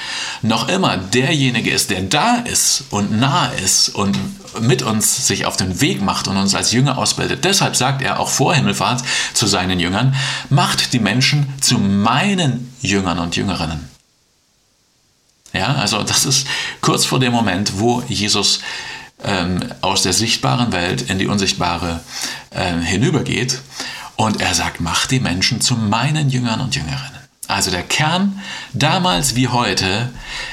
noch 0.42 0.68
immer 0.68 0.96
derjenige 0.96 1.70
ist, 1.70 1.90
der 1.90 2.02
da 2.02 2.36
ist 2.36 2.84
und 2.90 3.18
nah 3.18 3.48
ist 3.48 3.88
und 3.88 4.16
mit 4.60 4.82
uns 4.82 5.26
sich 5.26 5.44
auf 5.46 5.56
den 5.56 5.80
Weg 5.80 6.00
macht 6.00 6.28
und 6.28 6.36
uns 6.36 6.54
als 6.54 6.70
Jünger 6.70 6.98
ausbildet. 6.98 7.44
Deshalb 7.44 7.74
sagt 7.74 8.00
er 8.00 8.20
auch 8.20 8.28
vor 8.28 8.54
Himmelfahrt 8.54 9.02
zu 9.34 9.46
seinen 9.46 9.80
Jüngern, 9.80 10.14
macht 10.50 10.92
die 10.92 11.00
Menschen 11.00 11.52
zu 11.60 11.78
meinen 11.78 12.72
Jüngern 12.80 13.18
und 13.18 13.34
Jüngerinnen. 13.34 13.88
Ja, 15.52 15.74
also 15.74 16.02
das 16.02 16.24
ist 16.24 16.46
kurz 16.80 17.04
vor 17.04 17.18
dem 17.18 17.32
Moment, 17.32 17.78
wo 17.78 18.02
Jesus 18.08 18.60
ähm, 19.24 19.60
aus 19.80 20.02
der 20.02 20.12
sichtbaren 20.12 20.72
Welt 20.72 21.02
in 21.02 21.18
die 21.18 21.26
unsichtbare 21.26 22.00
ähm, 22.52 22.82
hinübergeht 22.82 23.60
und 24.16 24.40
er 24.40 24.54
sagt, 24.54 24.80
mach 24.80 25.06
die 25.06 25.20
Menschen 25.20 25.60
zu 25.60 25.76
meinen 25.76 26.30
Jüngern 26.30 26.60
und 26.60 26.74
Jüngerinnen. 26.74 27.24
Also 27.46 27.70
der 27.70 27.82
Kern 27.82 28.40
damals 28.72 29.34
wie 29.34 29.48
heute 29.48 30.10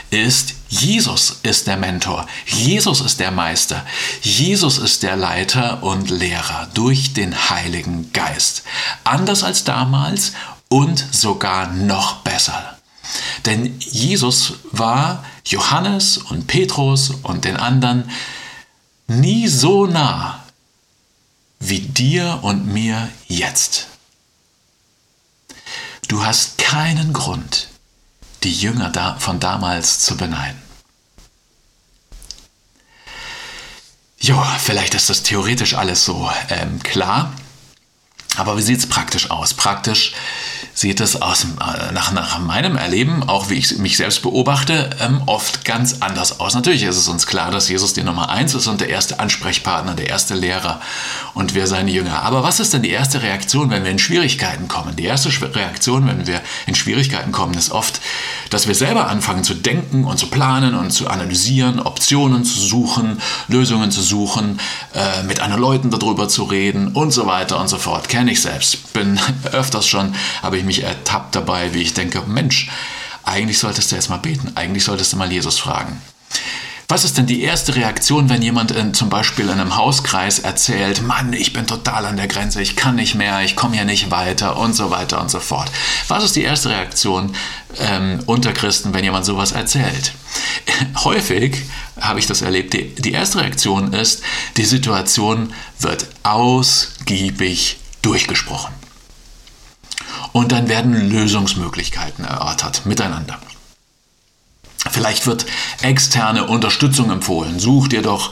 ist, 0.09 0.55
Jesus 0.67 1.39
ist 1.43 1.67
der 1.67 1.77
Mentor, 1.77 2.27
Jesus 2.45 3.01
ist 3.01 3.19
der 3.19 3.31
Meister, 3.31 3.85
Jesus 4.21 4.77
ist 4.77 5.03
der 5.03 5.15
Leiter 5.15 5.83
und 5.83 6.09
Lehrer 6.09 6.67
durch 6.73 7.13
den 7.13 7.49
Heiligen 7.49 8.11
Geist. 8.11 8.63
Anders 9.03 9.43
als 9.43 9.63
damals 9.63 10.33
und 10.69 11.05
sogar 11.11 11.67
noch 11.67 12.17
besser. 12.17 12.77
Denn 13.45 13.79
Jesus 13.79 14.55
war 14.71 15.23
Johannes 15.45 16.17
und 16.17 16.47
Petrus 16.47 17.11
und 17.23 17.45
den 17.45 17.57
anderen 17.57 18.09
nie 19.07 19.47
so 19.47 19.85
nah 19.85 20.40
wie 21.61 21.79
dir 21.79 22.39
und 22.41 22.67
mir 22.67 23.09
jetzt. 23.27 23.87
Du 26.07 26.25
hast 26.25 26.57
keinen 26.57 27.13
Grund, 27.13 27.69
die 28.43 28.53
Jünger 28.53 29.15
von 29.19 29.39
damals 29.39 30.01
zu 30.01 30.17
beneiden. 30.17 30.61
Ja, 34.19 34.43
vielleicht 34.59 34.93
ist 34.93 35.09
das 35.09 35.23
theoretisch 35.23 35.75
alles 35.75 36.03
so 36.03 36.29
ähm, 36.49 36.81
klar, 36.83 37.33
aber 38.35 38.57
wie 38.57 38.61
sieht 38.61 38.79
es 38.79 38.87
praktisch 38.87 39.31
aus? 39.31 39.53
Praktisch 39.53 40.13
sieht 40.73 41.01
es 41.01 41.21
aus, 41.21 41.43
äh, 41.43 41.91
nach, 41.91 42.11
nach 42.11 42.39
meinem 42.39 42.77
Erleben, 42.77 43.23
auch 43.27 43.49
wie 43.49 43.55
ich 43.55 43.77
mich 43.77 43.97
selbst 43.97 44.21
beobachte, 44.21 44.89
ähm, 44.99 45.21
oft 45.25 45.65
ganz 45.65 45.97
anders 45.99 46.39
aus. 46.39 46.53
Natürlich 46.53 46.83
ist 46.83 46.97
es 46.97 47.07
uns 47.07 47.27
klar, 47.27 47.51
dass 47.51 47.69
Jesus 47.69 47.93
die 47.93 48.03
Nummer 48.03 48.29
eins 48.29 48.53
ist 48.53 48.67
und 48.67 48.81
der 48.81 48.89
erste 48.89 49.19
Ansprechpartner, 49.19 49.93
der 49.93 50.07
erste 50.07 50.35
Lehrer 50.35 50.81
und 51.33 51.55
wir 51.55 51.67
seine 51.67 51.91
Jünger. 51.91 52.23
Aber 52.23 52.43
was 52.43 52.59
ist 52.59 52.73
denn 52.73 52.81
die 52.81 52.89
erste 52.89 53.21
Reaktion, 53.21 53.69
wenn 53.69 53.83
wir 53.83 53.91
in 53.91 53.99
Schwierigkeiten 53.99 54.67
kommen? 54.67 54.95
Die 54.95 55.03
erste 55.03 55.29
Reaktion, 55.55 56.07
wenn 56.07 56.27
wir 56.27 56.41
in 56.67 56.75
Schwierigkeiten 56.75 57.31
kommen, 57.31 57.53
ist 57.53 57.71
oft, 57.71 58.01
dass 58.49 58.67
wir 58.67 58.75
selber 58.75 59.07
anfangen 59.07 59.43
zu 59.43 59.53
denken 59.53 60.05
und 60.05 60.17
zu 60.17 60.27
planen 60.27 60.75
und 60.75 60.91
zu 60.91 61.07
analysieren, 61.07 61.79
Optionen 61.79 62.43
zu 62.45 62.59
suchen, 62.59 63.21
Lösungen 63.47 63.91
zu 63.91 64.01
suchen, 64.01 64.59
äh, 64.93 65.23
mit 65.23 65.39
anderen 65.39 65.61
Leuten 65.61 65.91
darüber 65.91 66.27
zu 66.27 66.43
reden 66.43 66.89
und 66.89 67.11
so 67.11 67.25
weiter 67.25 67.59
und 67.59 67.67
so 67.67 67.77
fort. 67.77 68.09
Kenne 68.09 68.31
ich 68.31 68.41
selbst. 68.41 68.93
Bin 68.93 69.19
öfters 69.51 69.87
schon, 69.87 70.15
habe 70.41 70.57
ich 70.57 70.60
mich 70.63 70.83
ertappt 70.83 71.35
dabei, 71.35 71.73
wie 71.73 71.81
ich 71.81 71.93
denke, 71.93 72.21
Mensch, 72.27 72.69
eigentlich 73.23 73.59
solltest 73.59 73.91
du 73.91 73.95
jetzt 73.95 74.09
mal 74.09 74.17
beten, 74.17 74.51
eigentlich 74.55 74.83
solltest 74.83 75.13
du 75.13 75.17
mal 75.17 75.31
Jesus 75.31 75.59
fragen. 75.59 76.01
Was 76.91 77.05
ist 77.05 77.17
denn 77.17 77.25
die 77.25 77.41
erste 77.41 77.75
Reaktion, 77.75 78.27
wenn 78.27 78.41
jemand 78.41 78.71
in, 78.71 78.93
zum 78.93 79.07
Beispiel 79.09 79.45
in 79.45 79.51
einem 79.51 79.77
Hauskreis 79.77 80.39
erzählt, 80.39 81.01
Mann, 81.01 81.31
ich 81.31 81.53
bin 81.53 81.65
total 81.65 82.05
an 82.05 82.17
der 82.17 82.27
Grenze, 82.27 82.61
ich 82.61 82.75
kann 82.75 82.95
nicht 82.95 83.15
mehr, 83.15 83.45
ich 83.45 83.55
komme 83.55 83.75
hier 83.75 83.85
nicht 83.85 84.11
weiter 84.11 84.57
und 84.57 84.73
so 84.73 84.91
weiter 84.91 85.21
und 85.21 85.31
so 85.31 85.39
fort. 85.39 85.71
Was 86.09 86.25
ist 86.25 86.35
die 86.35 86.43
erste 86.43 86.67
Reaktion 86.67 87.33
ähm, 87.79 88.19
unter 88.25 88.51
Christen, 88.51 88.93
wenn 88.93 89.05
jemand 89.05 89.23
sowas 89.23 89.53
erzählt? 89.53 90.11
Häufig 91.05 91.61
habe 91.97 92.19
ich 92.19 92.27
das 92.27 92.41
erlebt, 92.41 92.73
die, 92.73 92.93
die 92.93 93.13
erste 93.13 93.39
Reaktion 93.39 93.93
ist, 93.93 94.21
die 94.57 94.65
Situation 94.65 95.53
wird 95.79 96.07
ausgiebig 96.23 97.77
durchgesprochen. 98.01 98.73
Und 100.33 100.51
dann 100.51 100.69
werden 100.69 101.09
Lösungsmöglichkeiten 101.09 102.25
erörtert 102.25 102.85
miteinander. 102.85 103.37
Vielleicht 104.89 105.27
wird 105.27 105.45
externe 105.81 106.47
Unterstützung 106.47 107.11
empfohlen. 107.11 107.59
Such 107.59 107.89
dir 107.89 108.01
doch 108.01 108.31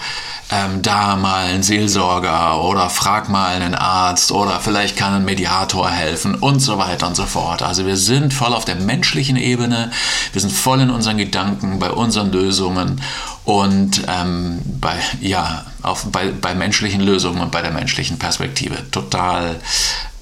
ähm, 0.51 0.81
da 0.81 1.15
mal 1.15 1.45
einen 1.45 1.61
Seelsorger 1.61 2.63
oder 2.63 2.89
frag 2.89 3.29
mal 3.29 3.53
einen 3.53 3.75
Arzt 3.75 4.31
oder 4.31 4.59
vielleicht 4.59 4.97
kann 4.97 5.13
ein 5.13 5.25
Mediator 5.25 5.89
helfen 5.89 6.33
und 6.35 6.59
so 6.59 6.79
weiter 6.79 7.07
und 7.07 7.15
so 7.15 7.25
fort. 7.25 7.61
Also 7.61 7.85
wir 7.85 7.97
sind 7.97 8.33
voll 8.33 8.53
auf 8.53 8.65
der 8.65 8.75
menschlichen 8.75 9.37
Ebene, 9.37 9.91
wir 10.31 10.41
sind 10.41 10.51
voll 10.51 10.81
in 10.81 10.89
unseren 10.89 11.17
Gedanken, 11.17 11.77
bei 11.77 11.91
unseren 11.91 12.31
Lösungen 12.31 12.99
und 13.45 14.01
ähm, 14.07 14.59
bei, 14.65 14.95
ja, 15.21 15.65
auf, 15.83 16.05
bei, 16.11 16.31
bei 16.31 16.55
menschlichen 16.55 17.01
Lösungen 17.01 17.41
und 17.41 17.51
bei 17.51 17.61
der 17.61 17.71
menschlichen 17.71 18.17
Perspektive. 18.17 18.89
Total 18.89 19.59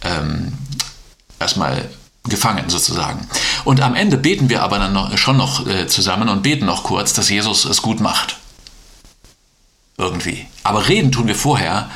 ähm, 0.04 0.52
erstmal 1.39 1.89
gefangen 2.30 2.69
sozusagen. 2.69 3.28
Und 3.63 3.82
am 3.82 3.95
Ende 3.95 4.17
beten 4.17 4.50
wir 4.50 4.63
aber 4.63 4.80
dann 4.80 4.93
noch, 4.93 5.17
schon 5.17 5.38
noch 5.38 5.65
äh, 5.67 5.88
zusammen 5.88 6.30
und 6.30 6.43
beten 6.43 6.65
noch 6.65 6.84
kurz, 6.84 7.13
dass 7.13 7.30
Jesus 7.30 7.65
es 7.65 7.82
gut 7.82 8.00
macht. 8.00 8.38
Irgendwie. 9.97 10.45
Aber 10.63 10.88
reden 10.88 11.12
tun 11.12 11.28
wir 11.28 11.36
vorher 11.36 11.89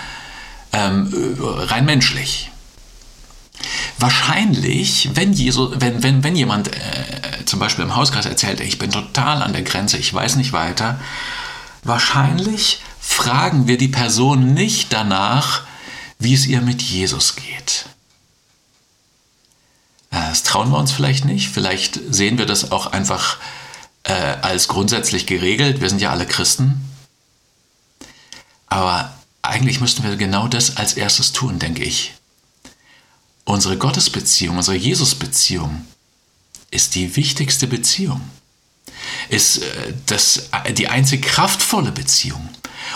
ähm, 0.73 1.13
rein 1.39 1.85
menschlich. 1.85 2.49
Wahrscheinlich, 3.99 5.11
wenn, 5.13 5.33
Jesus, 5.33 5.73
wenn, 5.75 6.01
wenn, 6.01 6.23
wenn 6.23 6.35
jemand 6.35 6.69
äh, 6.69 7.45
zum 7.45 7.59
Beispiel 7.59 7.83
im 7.83 7.95
Hauskreis 7.95 8.25
erzählt, 8.25 8.59
ich 8.59 8.79
bin 8.79 8.89
total 8.89 9.43
an 9.43 9.53
der 9.53 9.61
Grenze, 9.61 9.97
ich 9.97 10.11
weiß 10.11 10.37
nicht 10.37 10.53
weiter, 10.53 10.99
wahrscheinlich 11.83 12.81
fragen 12.99 13.67
wir 13.67 13.77
die 13.77 13.87
Person 13.87 14.53
nicht 14.53 14.91
danach, 14.93 15.61
wie 16.17 16.33
es 16.33 16.47
ihr 16.47 16.61
mit 16.61 16.81
Jesus 16.81 17.35
geht. 17.35 17.85
Äh, 20.11 20.29
das 20.29 20.43
trauen 20.43 20.69
wir 20.69 20.77
uns 20.77 20.91
vielleicht 20.91 21.25
nicht. 21.25 21.49
Vielleicht 21.49 21.99
sehen 22.13 22.37
wir 22.37 22.45
das 22.45 22.71
auch 22.71 22.87
einfach 22.87 23.37
äh, 24.03 24.13
als 24.13 24.67
grundsätzlich 24.67 25.25
geregelt. 25.25 25.81
Wir 25.81 25.89
sind 25.89 26.01
ja 26.01 26.11
alle 26.11 26.25
Christen. 26.25 26.85
Aber 28.67 29.13
eigentlich 29.41 29.81
müssten 29.81 30.03
wir 30.03 30.15
genau 30.15 30.47
das 30.47 30.77
als 30.77 30.93
erstes 30.93 31.33
tun, 31.33 31.59
denke 31.59 31.83
ich. 31.83 32.13
Unsere 33.43 33.77
Gottesbeziehung, 33.77 34.57
unsere 34.57 34.77
Jesusbeziehung 34.77 35.85
ist 36.69 36.95
die 36.95 37.15
wichtigste 37.15 37.67
Beziehung. 37.67 38.21
Ist 39.29 39.57
äh, 39.59 39.93
das, 40.05 40.49
äh, 40.63 40.73
die 40.73 40.87
einzig 40.87 41.23
kraftvolle 41.23 41.91
Beziehung. 41.91 42.47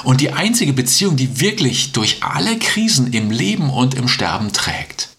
Und 0.04 0.22
die 0.22 0.32
einzige 0.32 0.74
Beziehung, 0.74 1.16
die 1.16 1.40
wirklich 1.40 1.92
durch 1.92 2.24
alle 2.24 2.58
Krisen 2.60 3.14
im 3.14 3.32
Leben 3.32 3.70
und 3.70 3.96
im 3.96 4.08
Sterben 4.08 4.52
trägt. 4.54 5.10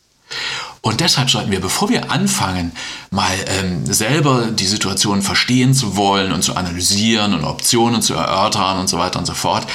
Und 0.87 1.01
deshalb 1.01 1.29
sollten 1.29 1.51
wir, 1.51 1.61
bevor 1.61 1.89
wir 1.89 2.13
anfangen, 2.13 2.71
mal 3.11 3.37
ähm, 3.49 3.93
selber 3.93 4.53
die 4.53 4.69
Situation 4.69 5.21
verstehen 5.21 5.75
zu 5.75 5.97
wollen 5.97 6.31
und 6.31 6.43
zu 6.43 6.55
analysieren 6.55 7.35
und 7.35 7.43
Optionen 7.43 8.03
zu 8.03 8.15
erörtern 8.15 8.79
und 8.79 8.87
so 8.87 8.97
weiter 8.97 9.19
und 9.19 9.27
so 9.27 9.35
fort, 9.35 9.67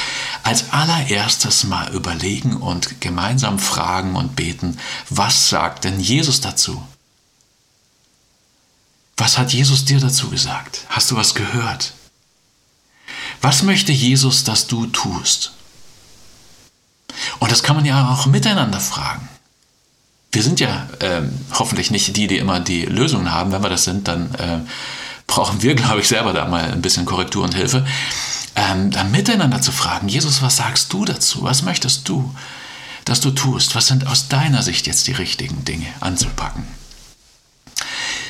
als 0.44 0.72
allererstes 0.72 1.66
mal 1.66 1.94
überlegen 1.94 2.56
und 2.56 3.02
gemeinsam 3.02 3.60
fragen 3.60 4.16
und 4.16 4.38
beten, 4.38 4.78
was 5.10 5.50
sagt 5.50 5.84
denn 5.84 6.00
Jesus 6.00 6.40
dazu? 6.40 6.82
Was 9.18 9.38
hat 9.38 9.52
Jesus 9.52 9.84
dir 9.84 10.00
dazu 10.00 10.30
gesagt? 10.30 10.86
Hast 10.88 11.12
du 11.12 11.18
was 11.18 11.36
gehört? 11.36 11.92
Was 13.42 13.64
möchte 13.64 13.92
Jesus, 13.92 14.46
dass 14.46 14.68
du 14.68 14.86
tust? 14.86 15.52
Und 17.40 17.52
das 17.52 17.64
kann 17.64 17.76
man 17.76 17.84
ja 17.84 18.14
auch 18.14 18.28
miteinander 18.28 18.80
fragen 18.80 19.28
wir 20.42 20.46
sind 20.46 20.60
ja 20.60 20.88
äh, 20.98 21.22
hoffentlich 21.54 21.92
nicht 21.92 22.18
die, 22.18 22.26
die 22.26 22.40
immer 22.40 22.60
die 22.60 22.86
Lösungen 22.86 23.32
haben. 23.32 23.52
Wenn 23.52 23.62
wir 23.62 23.70
das 23.70 23.84
sind, 23.84 24.08
dann 24.08 24.34
äh, 24.34 24.58
brauchen 25.28 25.62
wir, 25.62 25.76
glaube 25.76 26.00
ich, 26.00 26.08
selber 26.08 26.34
da 26.34 26.48
mal 26.48 26.64
ein 26.64 26.82
bisschen 26.82 27.06
Korrektur 27.06 27.44
und 27.44 27.54
Hilfe. 27.54 27.86
Ähm, 28.56 28.90
dann 28.90 29.12
miteinander 29.12 29.62
zu 29.62 29.72
fragen, 29.72 30.08
Jesus, 30.08 30.42
was 30.42 30.56
sagst 30.56 30.92
du 30.94 31.06
dazu? 31.06 31.44
Was 31.44 31.62
möchtest 31.62 32.10
du, 32.10 32.34
dass 33.06 33.22
du 33.22 33.30
tust? 33.30 33.76
Was 33.76 33.86
sind 33.86 34.08
aus 34.08 34.30
deiner 34.30 34.64
Sicht 34.64 34.88
jetzt 34.88 35.06
die 35.06 35.12
richtigen 35.12 35.64
Dinge 35.64 35.86
anzupacken? 36.00 36.66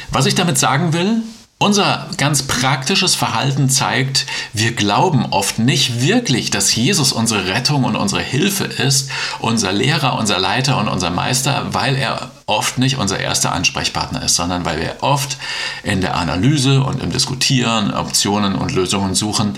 Was 0.09 0.25
ich 0.25 0.35
damit 0.35 0.57
sagen 0.57 0.91
will, 0.91 1.23
unser 1.61 2.09
ganz 2.17 2.41
praktisches 2.43 3.13
Verhalten 3.13 3.69
zeigt, 3.69 4.25
wir 4.51 4.73
glauben 4.73 5.27
oft 5.27 5.59
nicht 5.59 6.01
wirklich, 6.01 6.49
dass 6.49 6.75
Jesus 6.75 7.13
unsere 7.13 7.45
Rettung 7.45 7.83
und 7.83 7.95
unsere 7.95 8.21
Hilfe 8.21 8.63
ist, 8.63 9.11
unser 9.37 9.71
Lehrer, 9.71 10.17
unser 10.17 10.39
Leiter 10.39 10.79
und 10.79 10.87
unser 10.87 11.11
Meister, 11.11 11.67
weil 11.71 11.95
er 11.95 12.31
oft 12.47 12.79
nicht 12.79 12.97
unser 12.97 13.19
erster 13.19 13.51
Ansprechpartner 13.51 14.23
ist, 14.23 14.35
sondern 14.35 14.65
weil 14.65 14.79
wir 14.79 14.95
oft 15.01 15.37
in 15.83 16.01
der 16.01 16.15
Analyse 16.15 16.81
und 16.81 17.03
im 17.03 17.11
Diskutieren 17.11 17.93
Optionen 17.93 18.55
und 18.55 18.71
Lösungen 18.71 19.13
suchen, 19.13 19.55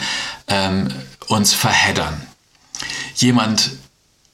ähm, 0.50 0.90
uns 1.28 1.54
verheddern. 1.54 2.22
Jemand, 3.16 3.72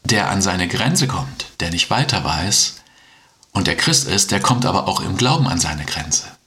der 0.05 0.32
an 0.32 0.41
seine 0.41 0.67
Grenze 0.67 1.08
kommt, 1.08 1.45
der 1.60 1.69
nicht 1.69 1.91
weiter 1.91 2.23
weiß 2.23 2.77
und 3.51 3.67
der 3.67 3.77
Christ 3.77 4.08
ist, 4.08 4.32
der 4.32 4.39
kommt 4.39 4.65
aber 4.65 4.88
auch 4.88 5.01
im 5.01 5.17
Glauben 5.17 5.47
an 5.47 5.60
seine 5.60 5.86
Grenze. 5.86 6.38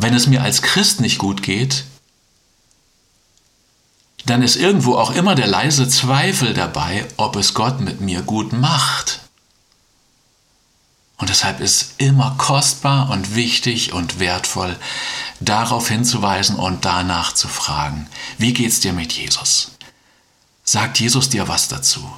Wenn 0.00 0.14
es 0.14 0.26
mir 0.26 0.42
als 0.42 0.62
Christ 0.62 1.02
nicht 1.02 1.18
gut 1.18 1.42
geht, 1.42 1.84
dann 4.24 4.42
ist 4.42 4.56
irgendwo 4.56 4.94
auch 4.96 5.10
immer 5.10 5.34
der 5.34 5.46
leise 5.46 5.88
Zweifel 5.88 6.54
dabei, 6.54 7.06
ob 7.18 7.36
es 7.36 7.52
Gott 7.52 7.80
mit 7.80 8.00
mir 8.00 8.22
gut 8.22 8.54
macht. 8.54 9.20
Und 11.18 11.28
deshalb 11.28 11.60
ist 11.60 11.96
immer 11.98 12.34
kostbar 12.38 13.10
und 13.10 13.34
wichtig 13.34 13.92
und 13.92 14.18
wertvoll, 14.18 14.74
darauf 15.38 15.88
hinzuweisen 15.88 16.56
und 16.56 16.86
danach 16.86 17.34
zu 17.34 17.46
fragen, 17.46 18.08
wie 18.38 18.54
geht's 18.54 18.80
dir 18.80 18.94
mit 18.94 19.12
Jesus? 19.12 19.72
Sagt 20.64 20.98
Jesus 20.98 21.28
dir 21.28 21.46
was 21.46 21.68
dazu? 21.68 22.10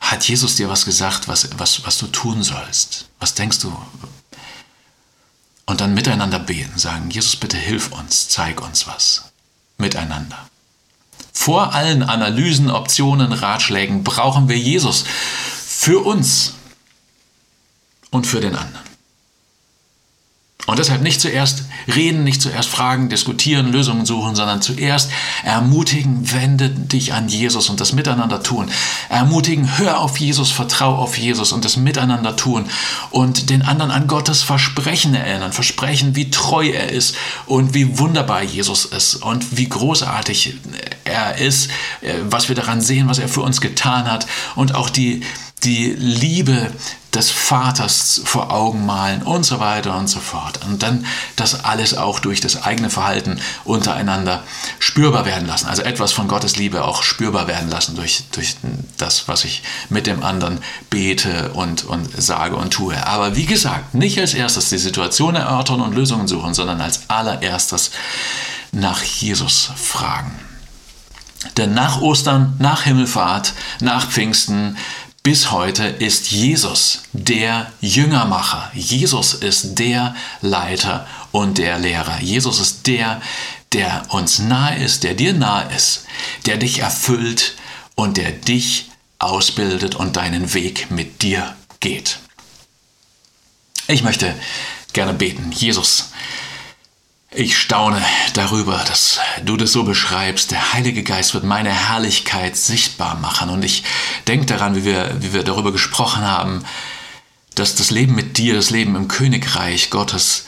Hat 0.00 0.28
Jesus 0.28 0.56
dir 0.56 0.68
was 0.68 0.84
gesagt, 0.84 1.28
was, 1.28 1.48
was, 1.58 1.86
was 1.86 1.96
du 1.96 2.08
tun 2.08 2.42
sollst? 2.42 3.08
Was 3.20 3.32
denkst 3.32 3.60
du, 3.60 3.74
und 5.66 5.80
dann 5.80 5.94
miteinander 5.94 6.38
beten, 6.38 6.78
sagen, 6.78 7.10
Jesus, 7.10 7.36
bitte 7.36 7.56
hilf 7.56 7.92
uns, 7.92 8.28
zeig 8.28 8.60
uns 8.60 8.86
was. 8.86 9.24
Miteinander. 9.78 10.38
Vor 11.32 11.74
allen 11.74 12.02
Analysen, 12.02 12.70
Optionen, 12.70 13.32
Ratschlägen 13.32 14.04
brauchen 14.04 14.48
wir 14.48 14.58
Jesus 14.58 15.04
für 15.66 16.04
uns 16.04 16.54
und 18.10 18.26
für 18.26 18.40
den 18.40 18.54
anderen. 18.54 18.93
Und 20.66 20.78
deshalb 20.78 21.02
nicht 21.02 21.20
zuerst 21.20 21.64
reden, 21.94 22.24
nicht 22.24 22.40
zuerst 22.40 22.70
fragen, 22.70 23.10
diskutieren, 23.10 23.70
Lösungen 23.70 24.06
suchen, 24.06 24.34
sondern 24.34 24.62
zuerst 24.62 25.10
ermutigen, 25.44 26.32
wende 26.32 26.70
dich 26.70 27.12
an 27.12 27.28
Jesus 27.28 27.68
und 27.68 27.80
das 27.80 27.92
Miteinander 27.92 28.42
tun. 28.42 28.70
Ermutigen, 29.10 29.78
hör 29.78 30.00
auf 30.00 30.16
Jesus, 30.18 30.50
vertrau 30.50 30.96
auf 30.96 31.18
Jesus 31.18 31.52
und 31.52 31.64
das 31.64 31.76
Miteinander 31.76 32.36
tun 32.36 32.64
und 33.10 33.50
den 33.50 33.62
anderen 33.62 33.90
an 33.90 34.06
Gottes 34.06 34.42
Versprechen 34.42 35.14
erinnern. 35.14 35.52
Versprechen, 35.52 36.16
wie 36.16 36.30
treu 36.30 36.68
er 36.68 36.90
ist 36.90 37.14
und 37.46 37.74
wie 37.74 37.98
wunderbar 37.98 38.42
Jesus 38.42 38.86
ist 38.86 39.16
und 39.16 39.58
wie 39.58 39.68
großartig 39.68 40.56
er 41.04 41.36
ist, 41.38 41.70
äh, 42.00 42.14
was 42.24 42.48
wir 42.48 42.56
daran 42.56 42.80
sehen, 42.80 43.08
was 43.08 43.18
er 43.18 43.28
für 43.28 43.42
uns 43.42 43.60
getan 43.60 44.10
hat 44.10 44.26
und 44.54 44.74
auch 44.74 44.88
die, 44.88 45.22
die 45.64 45.92
Liebe 45.92 46.70
des 47.14 47.30
Vaters 47.30 48.20
vor 48.24 48.50
Augen 48.50 48.86
malen 48.86 49.22
und 49.22 49.44
so 49.44 49.60
weiter 49.60 49.96
und 49.96 50.08
so 50.08 50.18
fort. 50.18 50.60
Und 50.64 50.82
dann 50.82 51.06
das 51.36 51.64
alles 51.64 51.96
auch 51.96 52.18
durch 52.18 52.40
das 52.40 52.62
eigene 52.64 52.90
Verhalten 52.90 53.40
untereinander 53.64 54.42
spürbar 54.78 55.24
werden 55.24 55.46
lassen. 55.46 55.66
Also 55.66 55.82
etwas 55.82 56.12
von 56.12 56.26
Gottes 56.26 56.56
Liebe 56.56 56.84
auch 56.84 57.02
spürbar 57.02 57.46
werden 57.46 57.70
lassen 57.70 57.94
durch, 57.94 58.24
durch 58.32 58.56
das, 58.96 59.28
was 59.28 59.44
ich 59.44 59.62
mit 59.88 60.06
dem 60.06 60.22
anderen 60.22 60.58
bete 60.90 61.52
und, 61.52 61.84
und 61.84 62.08
sage 62.20 62.56
und 62.56 62.72
tue. 62.72 63.06
Aber 63.06 63.36
wie 63.36 63.46
gesagt, 63.46 63.94
nicht 63.94 64.18
als 64.18 64.34
erstes 64.34 64.70
die 64.70 64.78
Situation 64.78 65.36
erörtern 65.36 65.80
und 65.80 65.94
Lösungen 65.94 66.26
suchen, 66.26 66.54
sondern 66.54 66.80
als 66.80 67.08
allererstes 67.08 67.92
nach 68.72 69.02
Jesus 69.02 69.70
fragen. 69.76 70.32
Denn 71.56 71.74
nach 71.74 72.00
Ostern, 72.00 72.54
nach 72.58 72.82
Himmelfahrt, 72.82 73.52
nach 73.80 74.08
Pfingsten 74.08 74.76
bis 75.24 75.50
heute 75.50 75.84
ist 75.84 76.30
Jesus 76.30 77.04
der 77.14 77.72
Jüngermacher. 77.80 78.70
Jesus 78.74 79.32
ist 79.32 79.78
der 79.78 80.14
Leiter 80.42 81.08
und 81.32 81.56
der 81.56 81.78
Lehrer. 81.78 82.20
Jesus 82.20 82.60
ist 82.60 82.86
der, 82.86 83.22
der 83.72 84.02
uns 84.10 84.38
nahe 84.38 84.76
ist, 84.84 85.02
der 85.02 85.14
dir 85.14 85.32
nahe 85.32 85.74
ist, 85.74 86.04
der 86.44 86.58
dich 86.58 86.80
erfüllt 86.80 87.56
und 87.94 88.18
der 88.18 88.32
dich 88.32 88.90
ausbildet 89.18 89.94
und 89.94 90.16
deinen 90.16 90.52
Weg 90.52 90.90
mit 90.90 91.22
dir 91.22 91.56
geht. 91.80 92.18
Ich 93.88 94.02
möchte 94.02 94.34
gerne 94.92 95.14
beten. 95.14 95.52
Jesus, 95.52 96.10
ich 97.34 97.58
staune 97.58 98.02
darüber, 98.34 98.84
dass 98.86 99.18
du 99.44 99.56
das 99.56 99.72
so 99.72 99.84
beschreibst. 99.84 100.50
Der 100.50 100.72
Heilige 100.72 101.02
Geist 101.02 101.34
wird 101.34 101.44
meine 101.44 101.70
Herrlichkeit 101.70 102.56
sichtbar 102.56 103.16
machen. 103.16 103.50
Und 103.50 103.64
ich 103.64 103.82
denke 104.28 104.46
daran, 104.46 104.76
wie 104.76 104.84
wir, 104.84 105.16
wie 105.20 105.32
wir 105.32 105.42
darüber 105.42 105.72
gesprochen 105.72 106.22
haben, 106.22 106.64
dass 107.54 107.74
das 107.74 107.90
Leben 107.90 108.14
mit 108.14 108.38
dir, 108.38 108.54
das 108.54 108.70
Leben 108.70 108.96
im 108.96 109.08
Königreich 109.08 109.90
Gottes, 109.90 110.46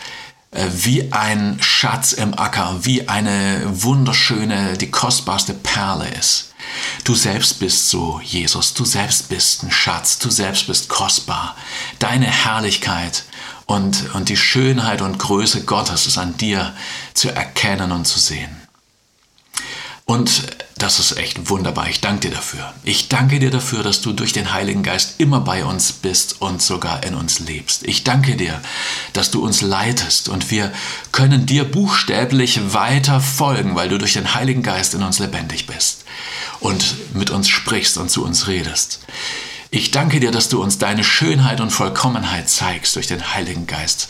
äh, 0.52 0.66
wie 0.72 1.12
ein 1.12 1.58
Schatz 1.60 2.12
im 2.12 2.38
Acker, 2.38 2.78
wie 2.82 3.08
eine 3.08 3.62
wunderschöne, 3.66 4.76
die 4.76 4.90
kostbarste 4.90 5.54
Perle 5.54 6.08
ist. 6.08 6.54
Du 7.04 7.14
selbst 7.14 7.58
bist 7.58 7.90
so, 7.90 8.20
Jesus, 8.22 8.74
du 8.74 8.84
selbst 8.84 9.28
bist 9.28 9.62
ein 9.62 9.70
Schatz, 9.70 10.18
du 10.18 10.30
selbst 10.30 10.66
bist 10.66 10.88
kostbar. 10.88 11.56
Deine 11.98 12.26
Herrlichkeit 12.26 13.24
und, 13.66 14.14
und 14.14 14.28
die 14.28 14.36
Schönheit 14.36 15.02
und 15.02 15.18
Größe 15.18 15.64
Gottes 15.64 16.06
ist 16.06 16.18
an 16.18 16.36
dir 16.36 16.74
zu 17.14 17.30
erkennen 17.30 17.92
und 17.92 18.06
zu 18.06 18.18
sehen. 18.18 18.66
Und 20.06 20.42
das 20.78 21.00
ist 21.00 21.16
echt 21.16 21.50
wunderbar. 21.50 21.88
Ich 21.88 22.00
danke 22.00 22.28
dir 22.28 22.36
dafür. 22.36 22.72
Ich 22.84 23.08
danke 23.08 23.40
dir 23.40 23.50
dafür, 23.50 23.82
dass 23.82 24.02
du 24.02 24.12
durch 24.12 24.32
den 24.32 24.52
Heiligen 24.52 24.84
Geist 24.84 25.14
immer 25.18 25.40
bei 25.40 25.64
uns 25.64 25.90
bist 25.90 26.40
und 26.40 26.62
sogar 26.62 27.02
in 27.02 27.16
uns 27.16 27.40
lebst. 27.40 27.82
Ich 27.84 28.04
danke 28.04 28.36
dir, 28.36 28.60
dass 29.14 29.32
du 29.32 29.44
uns 29.44 29.62
leitest 29.62 30.28
und 30.28 30.52
wir 30.52 30.72
können 31.10 31.44
dir 31.44 31.64
buchstäblich 31.64 32.72
weiter 32.72 33.20
folgen, 33.20 33.74
weil 33.74 33.88
du 33.88 33.98
durch 33.98 34.12
den 34.12 34.32
Heiligen 34.34 34.62
Geist 34.62 34.94
in 34.94 35.02
uns 35.02 35.18
lebendig 35.18 35.66
bist 35.66 36.04
und 36.60 37.14
mit 37.14 37.30
uns 37.30 37.48
sprichst 37.48 37.98
und 37.98 38.08
zu 38.08 38.24
uns 38.24 38.46
redest. 38.46 39.00
Ich 39.70 39.90
danke 39.90 40.20
dir, 40.20 40.30
dass 40.30 40.48
du 40.48 40.62
uns 40.62 40.78
deine 40.78 41.04
Schönheit 41.04 41.60
und 41.60 41.70
Vollkommenheit 41.70 42.48
zeigst 42.48 42.96
durch 42.96 43.06
den 43.06 43.34
Heiligen 43.34 43.66
Geist. 43.66 44.08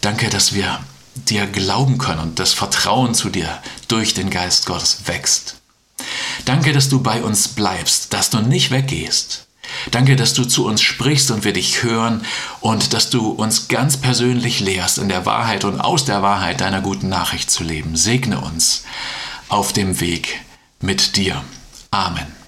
Danke, 0.00 0.28
dass 0.28 0.52
wir 0.54 0.80
dir 1.14 1.46
glauben 1.46 1.98
können 1.98 2.20
und 2.20 2.38
das 2.38 2.52
Vertrauen 2.52 3.14
zu 3.14 3.30
dir 3.30 3.58
durch 3.88 4.14
den 4.14 4.30
Geist 4.30 4.66
Gottes 4.66 5.02
wächst. 5.06 5.56
Danke, 6.44 6.72
dass 6.72 6.88
du 6.88 7.00
bei 7.00 7.22
uns 7.22 7.48
bleibst, 7.48 8.12
dass 8.12 8.30
du 8.30 8.40
nicht 8.40 8.70
weggehst. 8.70 9.46
Danke, 9.90 10.16
dass 10.16 10.34
du 10.34 10.44
zu 10.44 10.66
uns 10.66 10.82
sprichst 10.82 11.30
und 11.30 11.44
wir 11.44 11.52
dich 11.52 11.82
hören 11.82 12.24
und 12.60 12.92
dass 12.92 13.10
du 13.10 13.28
uns 13.28 13.68
ganz 13.68 13.96
persönlich 13.96 14.60
lehrst, 14.60 14.98
in 14.98 15.08
der 15.08 15.26
Wahrheit 15.26 15.64
und 15.64 15.80
aus 15.80 16.04
der 16.04 16.22
Wahrheit 16.22 16.60
deiner 16.60 16.80
guten 16.80 17.08
Nachricht 17.08 17.50
zu 17.50 17.62
leben. 17.62 17.96
Segne 17.96 18.40
uns 18.40 18.84
auf 19.48 19.72
dem 19.72 20.00
Weg 20.00 20.40
mit 20.80 21.16
dir. 21.16 21.42
Amen. 21.90 22.39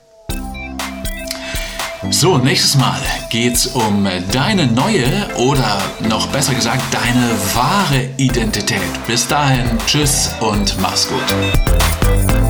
So, 2.10 2.36
nächstes 2.38 2.76
Mal 2.76 3.00
geht's 3.30 3.68
um 3.68 4.06
deine 4.32 4.66
neue 4.66 5.06
oder 5.36 5.80
noch 6.08 6.26
besser 6.28 6.52
gesagt 6.52 6.82
deine 6.92 7.30
wahre 7.54 8.08
Identität. 8.16 8.80
Bis 9.06 9.26
dahin, 9.28 9.78
tschüss 9.86 10.30
und 10.40 10.80
mach's 10.80 11.08
gut. 11.08 12.41